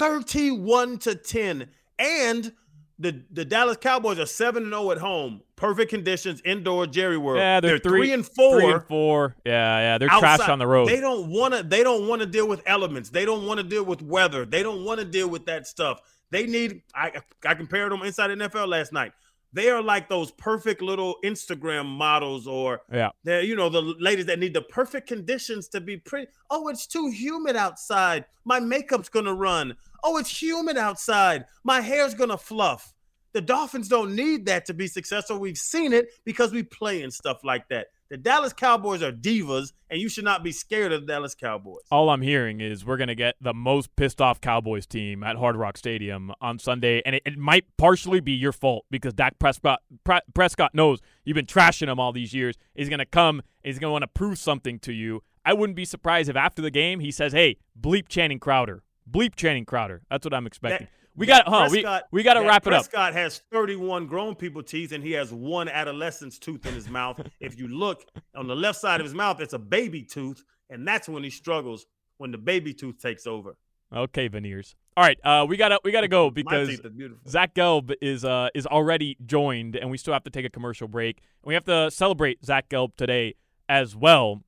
[0.00, 1.68] 31 to 10.
[1.98, 2.52] And
[3.00, 5.40] the, the Dallas Cowboys are 7 and 0 at home.
[5.56, 7.38] Perfect conditions, indoor Jerry World.
[7.38, 8.60] Yeah, they're, three, and four.
[8.60, 9.36] Three and four.
[9.44, 9.98] Yeah, yeah.
[9.98, 10.36] They're outside.
[10.36, 10.88] trash on the road.
[10.88, 11.62] They don't want to.
[11.62, 13.10] They don't want to deal with elements.
[13.10, 14.44] They don't want to deal with weather.
[14.44, 16.00] They don't want to deal with that stuff.
[16.30, 16.82] They need.
[16.94, 17.12] I
[17.44, 19.12] I compared them inside NFL last night.
[19.52, 23.10] They are like those perfect little Instagram models, or yeah.
[23.24, 26.30] they're you know the ladies that need the perfect conditions to be pretty.
[26.50, 28.26] Oh, it's too humid outside.
[28.44, 29.76] My makeup's gonna run.
[30.02, 31.44] Oh, it's humid outside.
[31.64, 32.94] My hair's gonna fluff.
[33.32, 35.38] The Dolphins don't need that to be successful.
[35.38, 37.86] We've seen it because we play and stuff like that.
[38.10, 41.84] The Dallas Cowboys are divas, and you should not be scared of the Dallas Cowboys.
[41.92, 45.36] All I'm hearing is we're going to get the most pissed off Cowboys team at
[45.36, 49.38] Hard Rock Stadium on Sunday, and it, it might partially be your fault because Dak
[49.38, 52.56] Prescott Pre- Prescott knows you've been trashing him all these years.
[52.74, 55.22] He's going to come, he's going to want to prove something to you.
[55.44, 59.34] I wouldn't be surprised if after the game he says, "Hey, bleep Channing Crowder, bleep
[59.34, 60.86] Channing Crowder." That's what I'm expecting.
[60.86, 61.68] That- we got, huh?
[61.70, 62.82] We Prescott- we got to wrap it up.
[62.84, 67.20] Prescott has 31 grown people teeth, and he has one adolescent's tooth in his mouth.
[67.40, 70.86] if you look on the left side of his mouth, it's a baby tooth, and
[70.86, 71.86] that's when he struggles
[72.18, 73.56] when the baby tooth takes over.
[73.94, 74.76] Okay, veneers.
[74.96, 77.28] All right, uh, we gotta we gotta go because teeth are beautiful.
[77.28, 80.86] Zach Gelb is uh is already joined, and we still have to take a commercial
[80.88, 81.18] break.
[81.42, 83.34] And we have to celebrate Zach Gelb today
[83.68, 84.42] as well.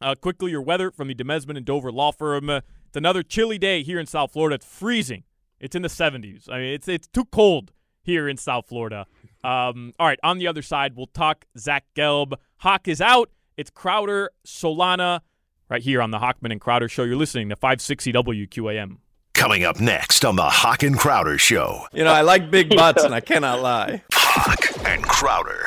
[0.00, 2.60] Uh, quickly, your weather from the Demesman and Dover Law Firm.
[2.94, 4.54] It's another chilly day here in South Florida.
[4.54, 5.24] It's freezing.
[5.58, 6.48] It's in the 70s.
[6.48, 7.72] I mean, it's it's too cold
[8.04, 9.06] here in South Florida.
[9.42, 12.34] Um, all right, on the other side, we'll talk Zach Gelb.
[12.58, 13.30] Hawk is out.
[13.56, 15.22] It's Crowder, Solana,
[15.68, 17.02] right here on the Hochman and Crowder Show.
[17.02, 18.98] You're listening to 560 WQAM.
[19.32, 21.88] Coming up next on the Hawk and Crowder Show.
[21.92, 24.04] You know, I like big butts, and I cannot lie.
[24.12, 25.66] Hawk and Crowder.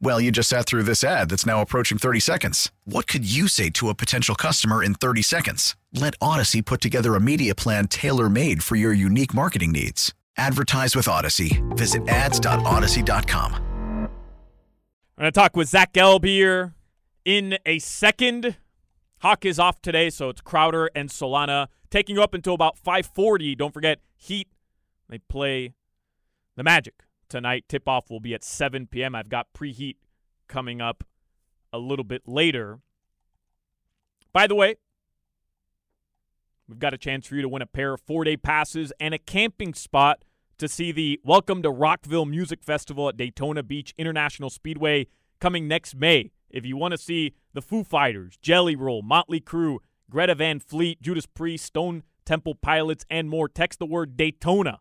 [0.00, 2.70] Well, you just sat through this ad that's now approaching 30 seconds.
[2.84, 5.74] What could you say to a potential customer in 30 seconds?
[5.92, 10.14] Let Odyssey put together a media plan tailor made for your unique marketing needs.
[10.36, 11.62] Advertise with Odyssey.
[11.70, 13.54] Visit ads.odyssey.com.
[13.54, 16.74] I'm going to talk with Zach Gelb here
[17.24, 18.56] in a second.
[19.20, 23.56] Hawk is off today, so it's Crowder and Solana taking you up until about 5:40.
[23.56, 24.48] Don't forget Heat.
[25.08, 25.72] They play
[26.54, 27.64] the Magic tonight.
[27.68, 29.14] Tip off will be at 7 p.m.
[29.14, 29.96] I've got preheat
[30.48, 31.04] coming up
[31.72, 32.80] a little bit later.
[34.32, 34.76] By the way,
[36.68, 39.18] we've got a chance for you to win a pair of four-day passes and a
[39.18, 40.24] camping spot
[40.58, 45.06] to see the Welcome to Rockville Music Festival at Daytona Beach International Speedway
[45.40, 46.32] coming next May.
[46.48, 51.02] If you want to see the Foo Fighters, Jelly Roll, Motley Crue, Greta Van Fleet,
[51.02, 54.80] Judas Priest, Stone Temple Pilots, and more, text the word Daytona.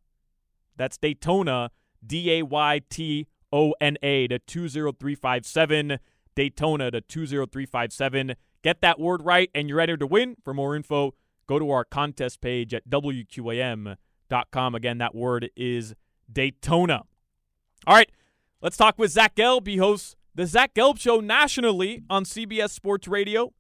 [0.77, 1.71] That's Daytona,
[2.05, 5.99] D A Y T O N A, to 20357.
[6.35, 8.35] Daytona to 20357.
[8.61, 10.35] Get that word right, and you're ready to win.
[10.43, 11.13] For more info,
[11.47, 14.75] go to our contest page at WQAM.com.
[14.75, 15.95] Again, that word is
[16.31, 17.03] Daytona.
[17.87, 18.11] All right,
[18.61, 19.67] let's talk with Zach Gelb.
[19.67, 23.53] He hosts the Zach Gelb Show nationally on CBS Sports Radio.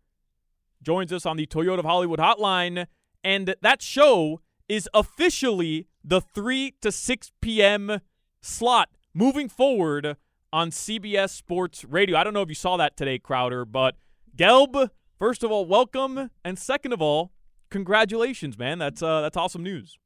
[0.81, 2.87] Joins us on the Toyota of Hollywood hotline,
[3.23, 7.99] and that show is officially the 3 to 6 p.m.
[8.45, 10.17] slot moving forward
[10.53, 12.17] on CBS Sports Radio.
[12.17, 13.95] I don't know if you saw that today, Crowder, but
[14.37, 17.31] Gelb, first of all, welcome, and second of all,
[17.69, 18.79] congratulations, man.
[18.79, 19.97] That's uh, that's awesome news.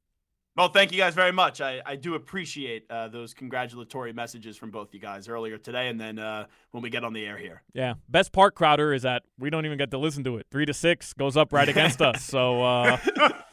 [0.56, 1.60] Well, thank you guys very much.
[1.60, 5.98] I, I do appreciate uh, those congratulatory messages from both you guys earlier today and
[5.98, 7.62] then uh, when we get on the air here.
[7.72, 7.94] Yeah.
[8.08, 10.46] Best part, Crowder, is that we don't even get to listen to it.
[10.50, 12.24] Three to six goes up right against us.
[12.24, 12.98] So uh,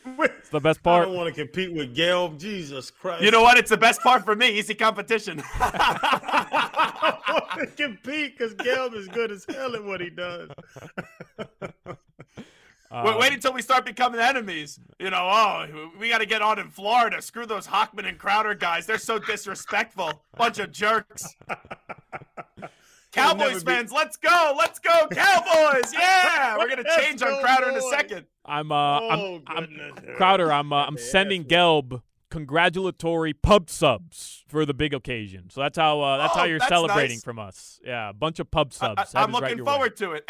[0.05, 1.03] it's the best part.
[1.03, 2.39] I don't want to compete with Gelb.
[2.39, 3.23] Jesus Christ.
[3.23, 3.57] You know what?
[3.57, 4.49] It's the best part for me.
[4.57, 5.41] Easy competition.
[5.59, 10.49] I want to compete because Gelb is good as hell at what he does.
[12.89, 14.79] Uh, wait, wait, until we start becoming enemies.
[14.99, 17.21] You know, oh, we got to get on in Florida.
[17.21, 18.85] Screw those Hochman and Crowder guys.
[18.85, 20.23] They're so disrespectful.
[20.37, 21.35] Bunch of jerks.
[23.11, 24.55] Cowboys fans, let's go.
[24.57, 25.93] Let's go, Cowboys.
[25.93, 26.57] Yeah.
[26.57, 28.25] We're going to change on Crowder in a second.
[28.45, 34.65] I'm, uh, oh, I'm, I'm Crowder, I'm, uh, I'm sending Gelb congratulatory pub subs for
[34.65, 35.49] the big occasion.
[35.49, 37.23] So that's how uh, that's oh, how you're that's celebrating nice.
[37.23, 37.79] from us.
[37.83, 39.15] Yeah, a bunch of pub subs.
[39.15, 40.07] I, am looking right forward way.
[40.07, 40.29] to it.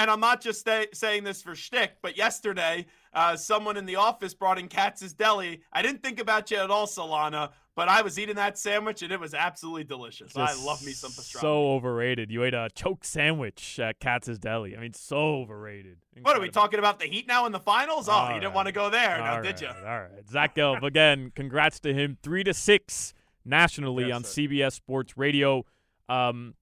[0.00, 3.96] And I'm not just stay, saying this for shtick, but yesterday, uh, someone in the
[3.96, 5.60] office brought in Katz's Deli.
[5.74, 9.12] I didn't think about you at all, Solana, but I was eating that sandwich and
[9.12, 10.32] it was absolutely delicious.
[10.32, 11.40] Just I love me some pastrami.
[11.42, 12.30] So overrated.
[12.30, 14.74] You ate a choke sandwich at Katz's Deli.
[14.74, 15.98] I mean, so overrated.
[16.16, 16.22] Incredible.
[16.22, 16.98] What are we talking about?
[16.98, 18.08] The Heat now in the finals?
[18.08, 18.40] Oh, All you right.
[18.40, 19.68] didn't want to go there, now All did you?
[19.68, 21.30] All right, Zach Gelb again.
[21.34, 22.16] Congrats to him.
[22.22, 23.12] Three to six
[23.44, 24.40] nationally Yes, on sir.
[24.42, 25.66] CBS Sports Radio.
[26.08, 26.54] Um,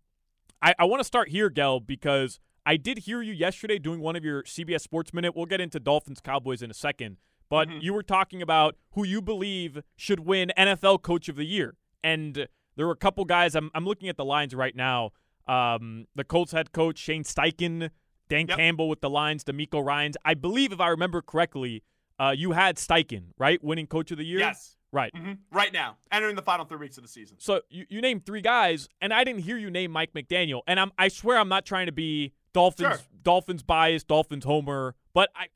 [0.60, 4.14] I, I want to start here, Gelb, because I did hear you yesterday doing one
[4.14, 5.34] of your CBS Sports Minute.
[5.34, 7.16] We'll get into Dolphins Cowboys in a second,
[7.48, 7.78] but Mm-hmm.
[7.80, 12.46] you were talking about who you believe should win NFL Coach of the Year, and
[12.76, 13.54] there were a couple guys.
[13.54, 15.12] I'm I'm looking at the lines right now.
[15.46, 17.88] Um, the Colts head coach Shane Steichen,
[18.28, 18.58] Dan Yep.
[18.58, 20.16] Campbell with the lines, DeMeco Ryans.
[20.26, 21.82] I believe, if I remember correctly,
[22.20, 24.40] uh, you had Steichen, right, winning Coach of the Year.
[24.40, 24.76] Yes.
[24.92, 25.10] Right.
[25.16, 27.36] hmm Right now, entering the final three weeks of the season.
[27.40, 30.60] So you, you named three guys, and I didn't hear you name Mike McDaniel.
[30.66, 33.06] And I'm I swear I'm not trying to be Dolphins Sure.
[33.22, 35.46] Dolphins bias, Dolphins homer, but I,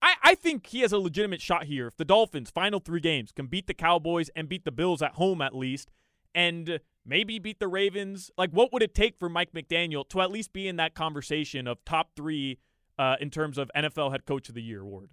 [0.00, 1.86] I I think he has a legitimate shot here.
[1.86, 5.12] If the Dolphins final three games can beat the Cowboys and beat the Bills at
[5.12, 5.90] home at least,
[6.34, 10.32] and maybe beat the Ravens, like what would it take for Mike McDaniel to at
[10.32, 12.58] least be in that conversation of top three
[12.98, 15.10] uh, in terms of NFL Head Coach of the Year award?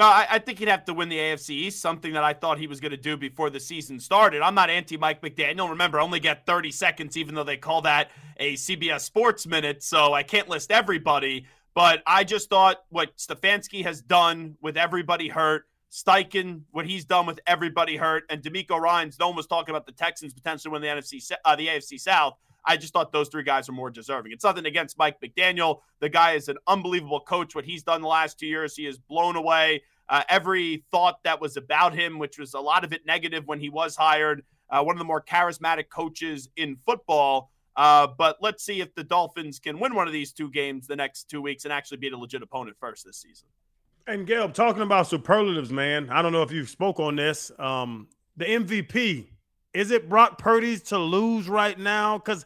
[0.00, 2.56] No, I, I think he'd have to win the AFC East, something that I thought
[2.56, 4.40] he was going to do before the season started.
[4.40, 5.68] I'm not anti Mike McDaniel.
[5.68, 9.82] Remember, I only get 30 seconds, even though they call that a CBS Sports Minute,
[9.82, 11.44] so I can't list everybody.
[11.74, 17.26] But I just thought what Stefanski has done with everybody hurt, Steichen, what he's done
[17.26, 20.80] with everybody hurt, and DeMeco Ryans, no one was talking about the Texans potentially win
[20.80, 22.38] the NFC, uh, the AFC South.
[22.64, 24.32] I just thought those three guys are more deserving.
[24.32, 25.80] It's nothing against Mike McDaniel.
[26.00, 27.54] The guy is an unbelievable coach.
[27.54, 31.40] What he's done the last two years, he has blown away uh, every thought that
[31.40, 34.44] was about him, which was a lot of it negative when he was hired.
[34.68, 37.50] Uh, one of the more charismatic coaches in football.
[37.76, 40.96] Uh, but let's see if the Dolphins can win one of these two games the
[40.96, 43.48] next two weeks and actually beat a legit opponent first this season.
[44.06, 46.10] And Gelb, talking about superlatives, man.
[46.10, 47.52] I don't know if you spoke on this.
[47.58, 49.28] Um, the MVP
[49.72, 52.18] is it Brock Purdy's to lose right now?
[52.18, 52.44] Because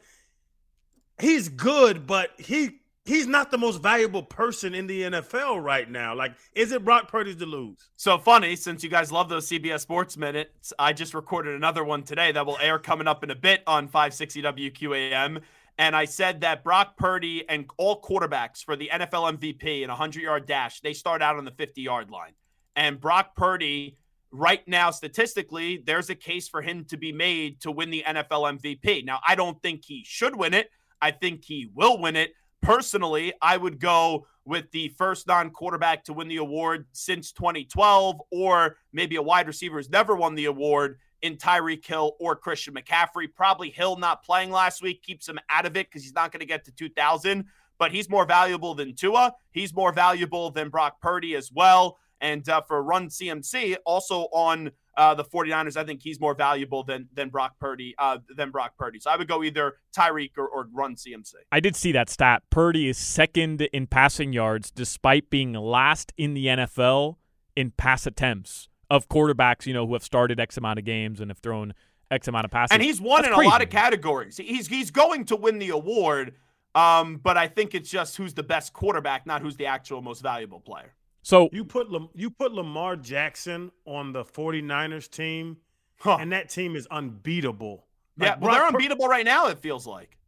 [1.20, 6.14] he's good, but he he's not the most valuable person in the NFL right now.
[6.14, 7.90] Like, is it Brock Purdy's to lose?
[7.96, 12.02] So funny, since you guys love those CBS Sports Minutes, I just recorded another one
[12.02, 15.42] today that will air coming up in a bit on 560 WQAM.
[15.76, 19.94] And I said that Brock Purdy and all quarterbacks for the NFL MVP in a
[19.94, 22.32] 100 yard dash, they start out on the 50 yard line.
[22.76, 23.98] And Brock Purdy,
[24.34, 28.58] right now, statistically, there's a case for him to be made to win the NFL
[28.58, 29.04] MVP.
[29.04, 30.70] Now, I don't think he should win it.
[31.00, 32.32] I think he will win it.
[32.60, 38.20] Personally, I would go with the first non quarterback to win the award since 2012,
[38.32, 42.74] or maybe a wide receiver who's never won the award in Tyreek Hill or Christian
[42.74, 43.28] McCaffrey.
[43.32, 46.40] Probably Hill not playing last week keeps him out of it because he's not going
[46.40, 47.44] to get to 2,000,
[47.78, 49.34] but he's more valuable than Tua.
[49.52, 51.98] He's more valuable than Brock Purdy as well.
[52.24, 56.82] And uh, for Run CMC, also on uh, the 49ers, I think he's more valuable
[56.82, 58.98] than than Brock Purdy uh, than Brock Purdy.
[58.98, 61.34] So I would go either Tyreek or, or run CMC.
[61.52, 62.42] I did see that stat.
[62.48, 67.16] Purdy is second in passing yards despite being last in the NFL
[67.54, 71.30] in pass attempts of quarterbacks, you know, who have started X amount of games and
[71.30, 71.74] have thrown
[72.10, 72.72] X amount of passes.
[72.72, 73.48] And he's won That's in crazy.
[73.48, 74.38] a lot of categories.
[74.38, 76.37] He's he's going to win the award.
[76.74, 80.22] Um, but I think it's just who's the best quarterback, not who's the actual most
[80.22, 80.94] valuable player.
[81.24, 85.56] So you put Lam- you put Lamar Jackson on the 49ers team,
[86.04, 87.87] and that team is unbeatable.
[88.18, 89.46] yeah, Like well, they're Brock Pur- unbeatable right now.
[89.48, 90.18] It feels like.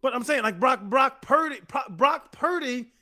[0.00, 1.60] But I'm saying like Brock Brock Purdy
[1.90, 2.92] Brock Purdy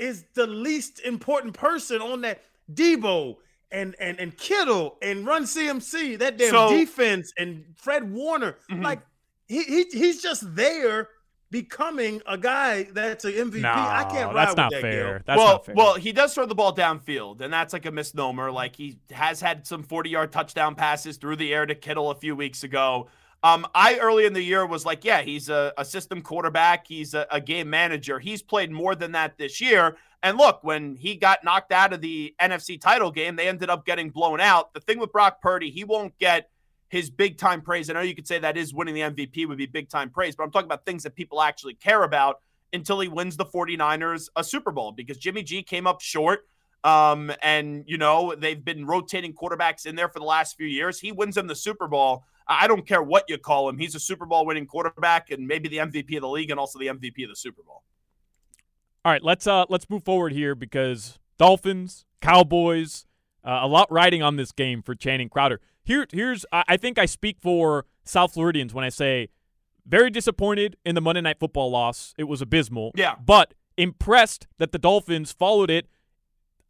[0.00, 3.36] is the least important person on that Deebo
[3.70, 8.82] and and and Kittle and Run CMC that damn So- defense and Fred Warner Mhm.
[8.82, 9.00] like
[9.46, 11.08] he, he he's just there
[11.50, 13.64] becoming a guy that's an MVP.
[13.64, 15.12] I can't No, ride that's with not that fair.
[15.18, 15.22] Gil.
[15.26, 15.74] That's well, not fair.
[15.74, 18.50] well, he does throw the ball downfield, and that's like a misnomer.
[18.50, 22.14] Like he has had some 40 yard touchdown passes through the air to Kittle a
[22.14, 23.08] few weeks ago.
[23.42, 26.86] Um, I early in the year was like, yeah, he's a, a system quarterback.
[26.86, 28.18] He's a, a game manager.
[28.18, 29.96] He's played more than that this year.
[30.22, 33.84] And look, when he got knocked out of the NFC title game, they ended up
[33.84, 34.72] getting blown out.
[34.72, 36.48] The thing with Brock Purdy, he won't get
[36.94, 37.90] his big time praise.
[37.90, 40.36] I know you could say that is winning the MVP would be big time praise,
[40.36, 42.40] but I'm talking about things that people actually care about
[42.72, 46.46] until he wins the 49ers a Super Bowl because Jimmy G came up short.
[46.84, 51.00] Um, and you know, they've been rotating quarterbacks in there for the last few years.
[51.00, 52.22] He wins them the Super Bowl.
[52.46, 53.76] I don't care what you call him.
[53.76, 56.78] He's a Super Bowl winning quarterback and maybe the MVP of the league and also
[56.78, 57.82] the MVP of the Super Bowl.
[59.04, 63.04] All right, let's uh let's move forward here because Dolphins, Cowboys,
[63.44, 65.60] uh, a lot riding on this game for Channing Crowder.
[65.84, 69.28] Here, here's I, I think I speak for South Floridians when I say
[69.86, 72.14] very disappointed in the Monday Night Football loss.
[72.16, 72.92] It was abysmal.
[72.94, 73.16] Yeah.
[73.24, 75.88] but impressed that the Dolphins followed it.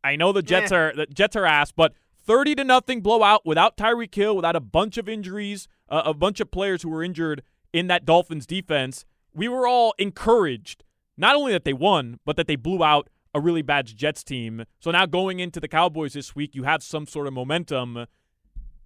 [0.03, 0.77] I know the Jets Eh.
[0.77, 1.93] are the Jets are ass, but
[2.27, 6.41] thirty to nothing blowout without Tyreek Hill, without a bunch of injuries, uh, a bunch
[6.41, 9.05] of players who were injured in that Dolphins defense.
[9.35, 10.85] We were all encouraged
[11.17, 14.65] not only that they won, but that they blew out a really bad Jets team.
[14.81, 18.07] So now going into the Cowboys this week, you have some sort of momentum.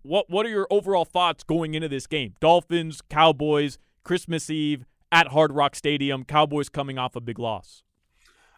[0.02, 2.34] What what are your overall thoughts going into this game?
[2.40, 6.24] Dolphins, Cowboys, Christmas Eve at Hard Rock Stadium.
[6.24, 7.82] Cowboys coming off a big loss.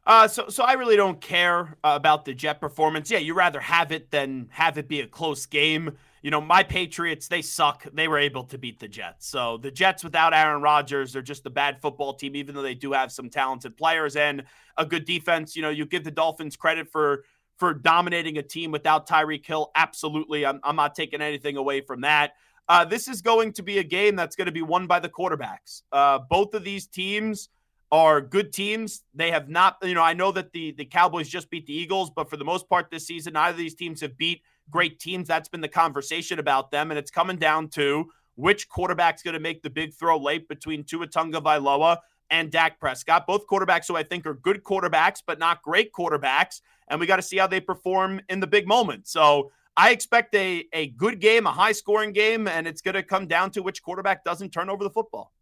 [0.06, 3.10] Uh, so, so I really don't care uh, about the Jet performance.
[3.10, 5.96] Yeah, you rather have it than have it be a close game.
[6.22, 7.86] You know, my Patriots, they suck.
[7.92, 9.26] They were able to beat the Jets.
[9.26, 12.74] So the Jets without Aaron Rodgers, they're just a bad football team, even though they
[12.74, 14.44] do have some talented players and
[14.76, 15.54] a good defense.
[15.54, 17.24] You know, you give the Dolphins credit for
[17.60, 19.70] for dominating a team without Tyreek Hill.
[19.76, 20.44] Absolutely.
[20.46, 22.32] I'm, I'm not taking anything away from that.
[22.68, 25.08] Uh, this is going to be a game that's going to be won by the
[25.08, 25.82] quarterbacks.
[25.92, 27.50] Uh, both of these teams
[27.92, 29.02] are good teams.
[29.14, 32.10] They have not, you know, I know that the the Cowboys just beat the Eagles,
[32.10, 35.28] but for the most part this season, neither of these teams have beat great teams.
[35.28, 39.40] That's been the conversation about them, and it's coming down to which quarterback's going to
[39.40, 41.98] make the big throw late between Tua Tagovailoa
[42.30, 43.26] and Dak Prescott.
[43.26, 47.16] Both quarterbacks who I think are good quarterbacks, but not great quarterbacks, and we got
[47.16, 49.06] to see how they perform in the big moment.
[49.06, 49.52] So.
[49.76, 53.26] I expect a, a good game, a high scoring game, and it's going to come
[53.26, 55.32] down to which quarterback doesn't turn over the football.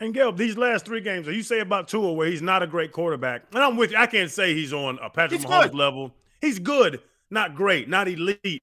[0.00, 2.92] And Gail, these last three games, you say about Tua where he's not a great
[2.92, 3.96] quarterback, and I'm with you.
[3.96, 5.74] I can't say he's on a Patrick He's Mahomes good.
[5.74, 6.14] level.
[6.40, 8.62] He's good, not great, not elite.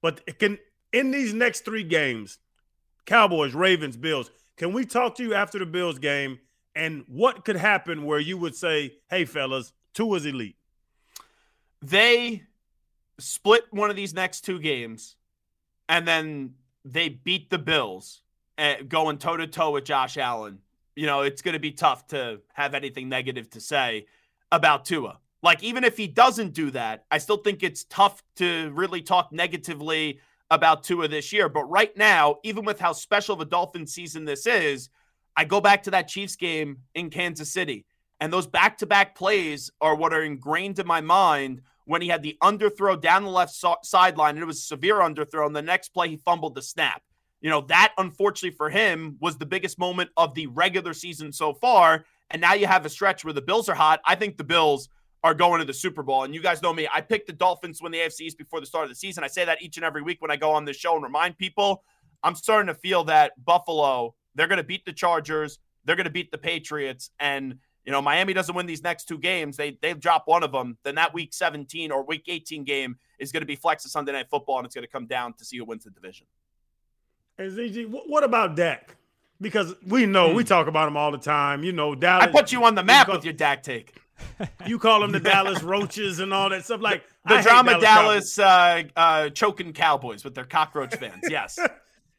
[0.00, 0.58] But can
[0.92, 2.38] in these next three games,
[3.04, 4.30] Cowboys, Ravens, Bills.
[4.56, 6.38] Can we talk to you after the Bills game
[6.74, 10.56] and what could happen where you would say, "Hey, fellas, Tua's elite"?
[11.82, 12.42] They
[13.18, 15.16] split one of these next two games
[15.88, 18.22] and then they beat the Bills
[18.58, 20.58] uh, going toe to toe with Josh Allen,
[20.94, 24.06] you know, it's going to be tough to have anything negative to say
[24.50, 25.18] about Tua.
[25.42, 29.32] Like, even if he doesn't do that, I still think it's tough to really talk
[29.32, 31.48] negatively about Tua this year.
[31.48, 34.90] But right now, even with how special of a Dolphin season this is,
[35.36, 37.86] I go back to that Chiefs game in Kansas City.
[38.20, 42.08] And those back to back plays are what are ingrained in my mind when he
[42.08, 44.34] had the underthrow down the left so- sideline.
[44.34, 45.46] And it was a severe underthrow.
[45.46, 47.02] And the next play, he fumbled the snap.
[47.40, 51.52] You know, that unfortunately for him was the biggest moment of the regular season so
[51.54, 52.04] far.
[52.30, 54.00] And now you have a stretch where the Bills are hot.
[54.06, 54.88] I think the Bills
[55.24, 56.24] are going to the Super Bowl.
[56.24, 58.66] And you guys know me, I picked the Dolphins win the AFC East before the
[58.66, 59.22] start of the season.
[59.24, 61.38] I say that each and every week when I go on this show and remind
[61.38, 61.82] people.
[62.22, 66.10] I'm starting to feel that Buffalo, they're going to beat the Chargers, they're going to
[66.10, 69.94] beat the Patriots, and you know Miami doesn't win these next two games, they they
[69.94, 70.78] drop one of them.
[70.82, 74.12] Then that Week 17 or Week 18 game is going to be flex of Sunday
[74.12, 76.26] Night Football, and it's going to come down to see who wins the division.
[77.38, 78.96] And ZG, what about Dak?
[79.40, 81.64] Because we know we talk about him all the time.
[81.64, 82.26] You know, Dallas.
[82.26, 83.96] I put you on the map with your Dak take.
[84.66, 86.80] You call them the Dallas Roaches and all that stuff.
[86.80, 91.24] Like the I hate drama Dallas Dallas, uh, uh, choking Cowboys with their cockroach fans.
[91.28, 91.58] Yes.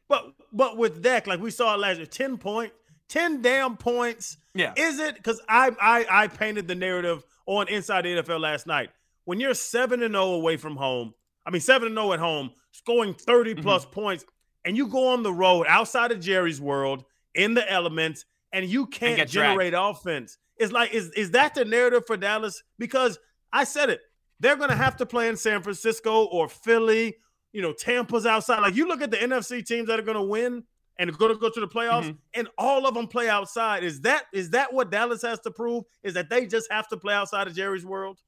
[0.06, 2.74] But but with Dak, like we saw last year, ten point,
[3.08, 4.36] ten damn points.
[4.54, 4.72] Yeah.
[4.76, 5.16] Is it?
[5.16, 8.90] Because I I I painted the narrative on Inside the NFL last night.
[9.24, 11.14] When you're seven and zero away from home,
[11.46, 13.94] I mean seven and zero at home, scoring 30 plus mm-hmm.
[13.94, 14.24] points,
[14.64, 18.86] and you go on the road outside of Jerry's world in the elements, and you
[18.86, 19.32] can't dragged.
[19.32, 20.38] generate offense.
[20.56, 22.62] It's like is is that the narrative for Dallas?
[22.78, 23.18] Because
[23.52, 24.00] I said it,
[24.40, 27.16] they're going to have to play in San Francisco or Philly.
[27.52, 28.60] You know, Tampa's outside.
[28.60, 30.64] Like you look at the NFC teams that are going to win
[30.98, 32.18] and are going to go to the playoffs, Mhm.
[32.34, 33.82] and all of them play outside.
[33.84, 35.84] Is that is that what Dallas has to prove?
[36.02, 38.20] Is that they just have to play outside of Jerry's world?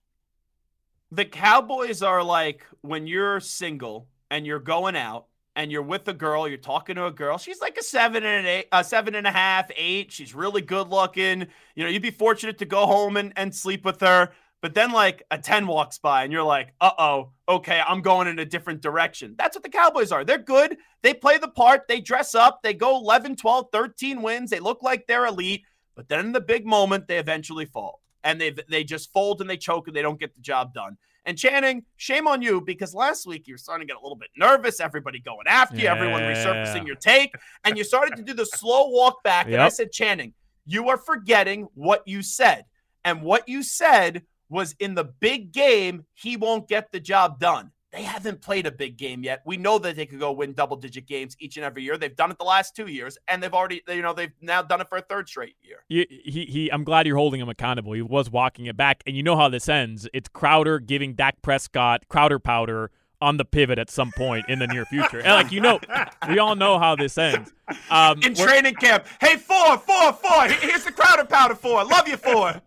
[1.12, 6.12] the Cowboys are like when you're single and you're going out and you're with a
[6.12, 7.38] girl, you're talking to a girl.
[7.38, 10.10] She's like a seven and an eight, a seven and a half, eight.
[10.10, 11.46] She's really good looking.
[11.76, 14.32] You know, you'd be fortunate to go home and, and sleep with her.
[14.66, 18.26] But then like a 10 walks by and you're like, uh oh, okay, I'm going
[18.26, 19.36] in a different direction.
[19.38, 20.24] That's what the Cowboys are.
[20.24, 20.76] They're good.
[21.02, 21.82] They play the part.
[21.86, 22.64] They dress up.
[22.64, 24.50] They go 11, 12, 13 wins.
[24.50, 25.62] They look like they're elite.
[25.94, 29.48] But then in the big moment, they eventually fall and they they just fold and
[29.48, 30.96] they choke and they don't get the job done.
[31.26, 34.16] And Channing, shame on you because last week you were starting to get a little
[34.16, 34.80] bit nervous.
[34.80, 36.32] Everybody going after you, everyone Yeah.
[36.32, 39.46] resurfacing your take, and you started to do the slow walk back.
[39.46, 42.64] And I said, Channing, you are forgetting what you said.
[43.04, 47.72] And what you said was in the big game, he won't get the job done.
[47.92, 49.40] They haven't played a big game yet.
[49.46, 51.96] We know that they could go win double digit games each and every year.
[51.96, 54.82] They've done it the last two years, and they've already, you know, they've now done
[54.82, 55.78] it for a third straight year.
[55.88, 57.92] You, he, he, I'm glad you're holding him accountable.
[57.94, 60.06] He was walking it back, and you know how this ends.
[60.12, 62.90] It's Crowder giving Dak Prescott Crowder powder
[63.22, 65.20] on the pivot at some point in the near future.
[65.20, 65.80] And like you know,
[66.28, 67.50] we all know how this ends.
[67.88, 69.06] Um, in training camp.
[69.22, 70.48] Hey, four, four, four.
[70.48, 71.82] Here- Here's the Crowder powder four.
[71.84, 72.60] Love you four.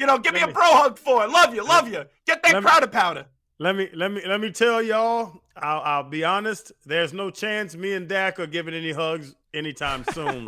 [0.00, 1.28] You know, give me a bro hug four.
[1.28, 2.06] Love you, love you.
[2.26, 3.26] Get that me- Crowder powder.
[3.58, 5.42] Let me let me let me tell y'all.
[5.54, 6.72] I'll, I'll be honest.
[6.86, 10.46] There's no chance me and Dak are giving any hugs anytime soon.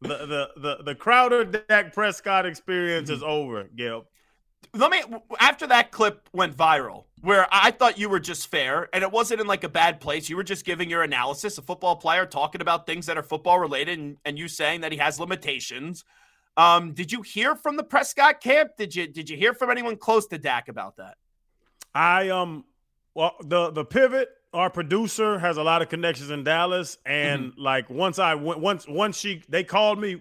[0.00, 3.28] the, the the the Crowder Dak Prescott experience is mm-hmm.
[3.28, 4.06] over, Gil.
[4.72, 5.02] Let me.
[5.40, 9.40] After that clip went viral, where I thought you were just fair, and it wasn't
[9.40, 10.28] in like a bad place.
[10.28, 13.58] You were just giving your analysis, a football player talking about things that are football
[13.58, 16.04] related, and, and you saying that he has limitations.
[16.56, 18.72] Um, did you hear from the Prescott camp?
[18.78, 21.16] Did you did you hear from anyone close to Dak about that?
[21.94, 22.64] I um
[23.14, 27.90] well the the pivot our producer has a lot of connections in Dallas and like
[27.90, 30.18] once I went once once she they called me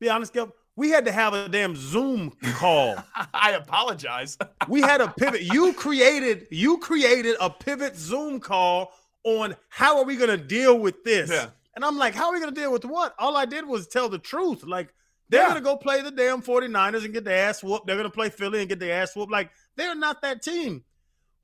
[0.00, 2.96] be honest Gil, we had to have a damn Zoom call.
[3.34, 4.38] I apologize.
[4.68, 8.92] we had a pivot you created you created a pivot Zoom call
[9.24, 11.30] on how are we going to deal with this?
[11.30, 11.46] Yeah.
[11.76, 13.14] And I'm like how are we going to deal with what?
[13.18, 14.64] All I did was tell the truth.
[14.64, 14.92] Like
[15.28, 15.48] they're Yeah.
[15.48, 17.86] going to go play the damn 49ers and get their ass whooped.
[17.86, 19.30] They're going to play Philly and get their ass whooped.
[19.32, 20.84] Like they're not that team.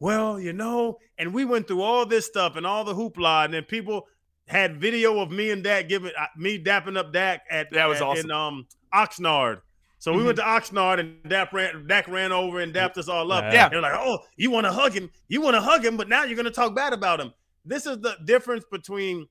[0.01, 3.55] Well, you know, and we went through all this stuff and all the hoopla, and
[3.55, 4.07] then people
[4.47, 7.99] had video of me and Dak giving uh, me dapping up Dak at That was
[7.99, 8.24] at- awesome.
[8.26, 9.61] in um Oxnard.
[9.99, 13.32] So we went to Oxnard and Dak ran, Dak ran over and dapped us all
[13.32, 13.45] up.
[13.51, 13.70] Yeah.
[13.70, 15.11] They're like, oh, you want to hug him?
[15.28, 17.32] You want to hug him, but now you're going to talk bad about him.
[17.64, 19.26] This is the difference between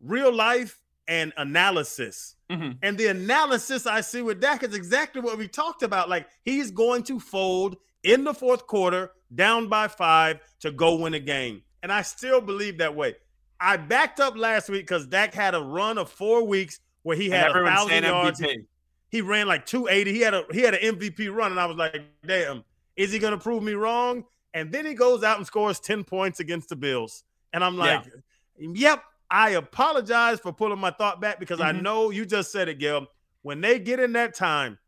[0.00, 0.77] real life
[1.08, 2.36] and analysis.
[2.50, 2.78] Mhm.
[2.82, 6.08] And the analysis I see with Dak is exactly what we talked about.
[6.08, 11.14] Like he's going to fold in the fourth quarter, down by five to go win
[11.14, 11.62] a game.
[11.82, 13.16] And I still believe that way.
[13.60, 17.28] I backed up last week because Dak had a run of four weeks where he
[17.28, 18.40] had a thousand yards.
[18.40, 18.66] MVP.
[19.10, 20.12] He ran like 280.
[20.12, 22.62] He had a he had an MVP run, and I was like, damn,
[22.96, 24.24] is he gonna prove me wrong?
[24.54, 27.24] And then he goes out and scores 10 points against the Bills.
[27.52, 28.04] And I'm like,
[28.58, 31.82] yep, I apologize for pulling my thought back because I Mhm.
[31.82, 33.06] know you just said it, Gil.
[33.42, 34.78] When they get in that time,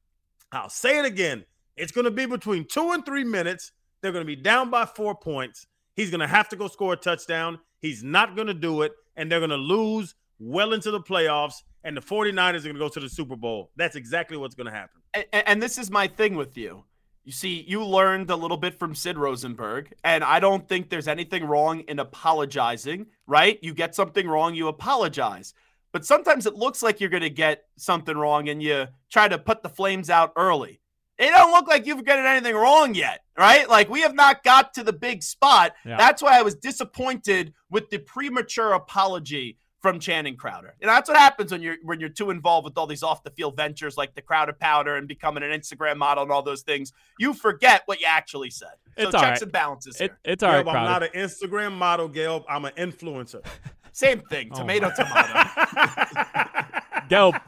[0.52, 1.44] I'll say it again.
[1.76, 3.72] It's going to be between two and three minutes.
[4.00, 5.66] They're going to be down by four points.
[5.94, 7.60] He's going to have to go score a touchdown.
[7.80, 8.92] He's not going to do it.
[9.16, 11.56] And they're going to lose well into the playoffs.
[11.84, 13.70] And the 49ers are going to go to the Super Bowl.
[13.76, 15.00] That's exactly what's going to happen.
[15.14, 16.84] and, and this is my thing with you.
[17.24, 21.08] You see, you learned a little bit from Sid Rosenberg, and I don't think there's
[21.08, 23.58] anything wrong in apologizing, right?
[23.62, 25.54] You get something wrong, you apologize.
[25.92, 29.38] But sometimes it looks like you're going to get something wrong and you try to
[29.38, 30.80] put the flames out early.
[31.18, 33.68] It don't look like you've gotten anything wrong yet, right?
[33.68, 35.72] Like we have not got to the big spot.
[35.84, 35.98] Yeah.
[35.98, 40.74] That's why I was disappointed with the premature apology from Channing Crowder.
[40.80, 43.30] And that's what happens when you're when you're too involved with all these off the
[43.30, 46.92] field ventures like the Crowder powder and becoming an Instagram model and all those things.
[47.18, 48.68] You forget what you actually said.
[48.98, 49.42] So It's checks all right.
[49.42, 50.06] and balances here.
[50.06, 52.44] It, it's all right, Gil, I'm not an Instagram model, Gail.
[52.48, 53.44] I'm an influencer.
[53.92, 54.50] Same thing.
[54.52, 55.32] Oh Tomato, tomato.
[57.08, 57.40] Gelb,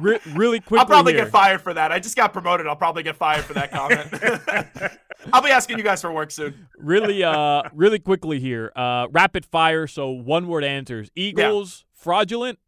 [0.00, 1.24] Re- really quickly I'll probably here.
[1.24, 1.90] get fired for that.
[1.90, 2.66] I just got promoted.
[2.68, 4.92] I'll probably get fired for that comment.
[5.32, 6.68] I'll be asking you guys for work soon.
[6.78, 8.72] really, uh, really quickly here.
[8.74, 9.86] Uh, rapid fire.
[9.86, 11.10] So one word answers.
[11.14, 12.58] Eagles fraudulent.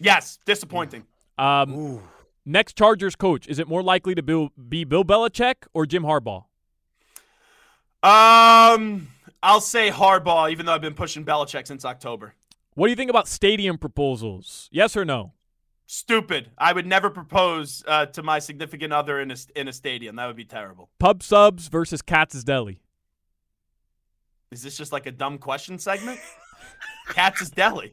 [0.00, 1.04] Yes, disappointing.
[1.38, 2.00] Um,
[2.44, 3.46] next Chargers coach.
[3.46, 6.44] Is it more likely to be, be Bill Belichick or Jim Harbaugh?
[8.02, 9.08] Um,
[9.42, 12.34] I'll say Harbaugh, even though I've been pushing Belichick since October.
[12.74, 14.68] What do you think about stadium proposals?
[14.72, 15.32] Yes or no?
[15.92, 16.50] Stupid.
[16.56, 20.16] I would never propose uh, to my significant other in a in a stadium.
[20.16, 20.88] That would be terrible.
[20.98, 22.80] Pub subs versus Katz's Deli.
[24.50, 26.18] Is this just like a dumb question segment?
[27.10, 27.92] Katz's Deli.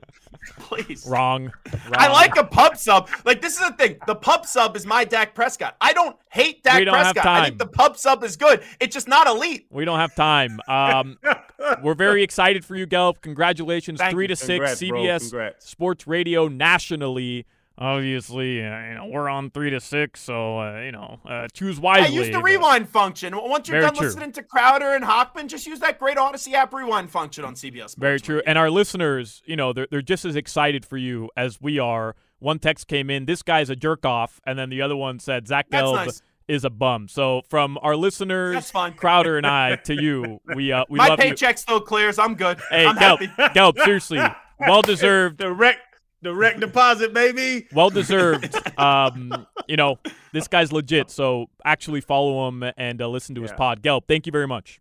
[0.60, 1.06] Please.
[1.10, 1.52] Wrong.
[1.92, 3.10] I like a pub sub.
[3.26, 3.98] Like this is the thing.
[4.08, 5.76] The pub sub is my Dak Prescott.
[5.82, 7.42] I don't hate Dak We don't have Prescott.
[7.42, 8.64] I think the pub sub is good.
[8.80, 9.68] It's just not elite.
[9.72, 10.62] We don't have time.
[10.70, 11.18] Um,
[11.84, 13.20] we're very excited for you, Gelb.
[13.20, 14.30] Congratulations, Thank three you.
[14.30, 14.90] to six, bro.
[14.90, 15.70] CBS Congrats.
[15.70, 17.46] Sports Radio nationally.
[17.80, 21.78] Obviously, uh, you know we're on three to six, so uh, you know uh, choose
[21.80, 22.16] I wisely.
[22.16, 23.34] use the rewind function.
[23.36, 24.08] Once you're done true.
[24.08, 27.92] listening to Crowder and Hochman, just use that great Audacy app rewind function on CBS.
[27.92, 28.42] Sports Very true.
[28.46, 32.16] And our listeners, you know, they're, they're just as excited for you as we are.
[32.40, 34.42] One text came in, this guy's a jerk off.
[34.46, 36.22] And then the other one said, Zach Gelb nice.
[36.48, 37.08] is a bum.
[37.08, 41.30] So from our listeners, Crowder and I, to you, we, uh, we My love you.
[41.30, 42.20] paycheck still clears.
[42.20, 42.60] I'm good.
[42.70, 43.60] Hey, I'm Gelb, happy.
[43.60, 44.20] Gelb, seriously,
[44.60, 45.38] well deserved.
[45.38, 45.80] Direct,
[46.24, 47.68] direct deposit, baby.
[47.74, 48.56] Well deserved.
[48.80, 50.00] um, you know,
[50.34, 51.10] this guy's legit.
[51.10, 53.58] So actually follow him and uh, listen to his Yeah.
[53.58, 53.82] pod.
[53.82, 54.80] Gelb, thank you very much.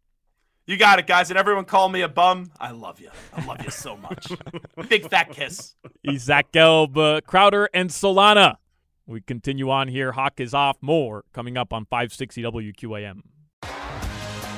[0.67, 1.31] You got it, guys.
[1.31, 2.51] And everyone call me a bum.
[2.61, 3.09] I love you.
[3.35, 4.27] I love you so much.
[4.89, 5.75] Big fat kiss.
[6.03, 8.57] He's Zach Gelb, uh, Crowder, and Solana.
[9.07, 10.13] We continue on here.
[10.13, 10.77] Hawk is off.
[10.83, 13.21] More coming up on 560 WQAM.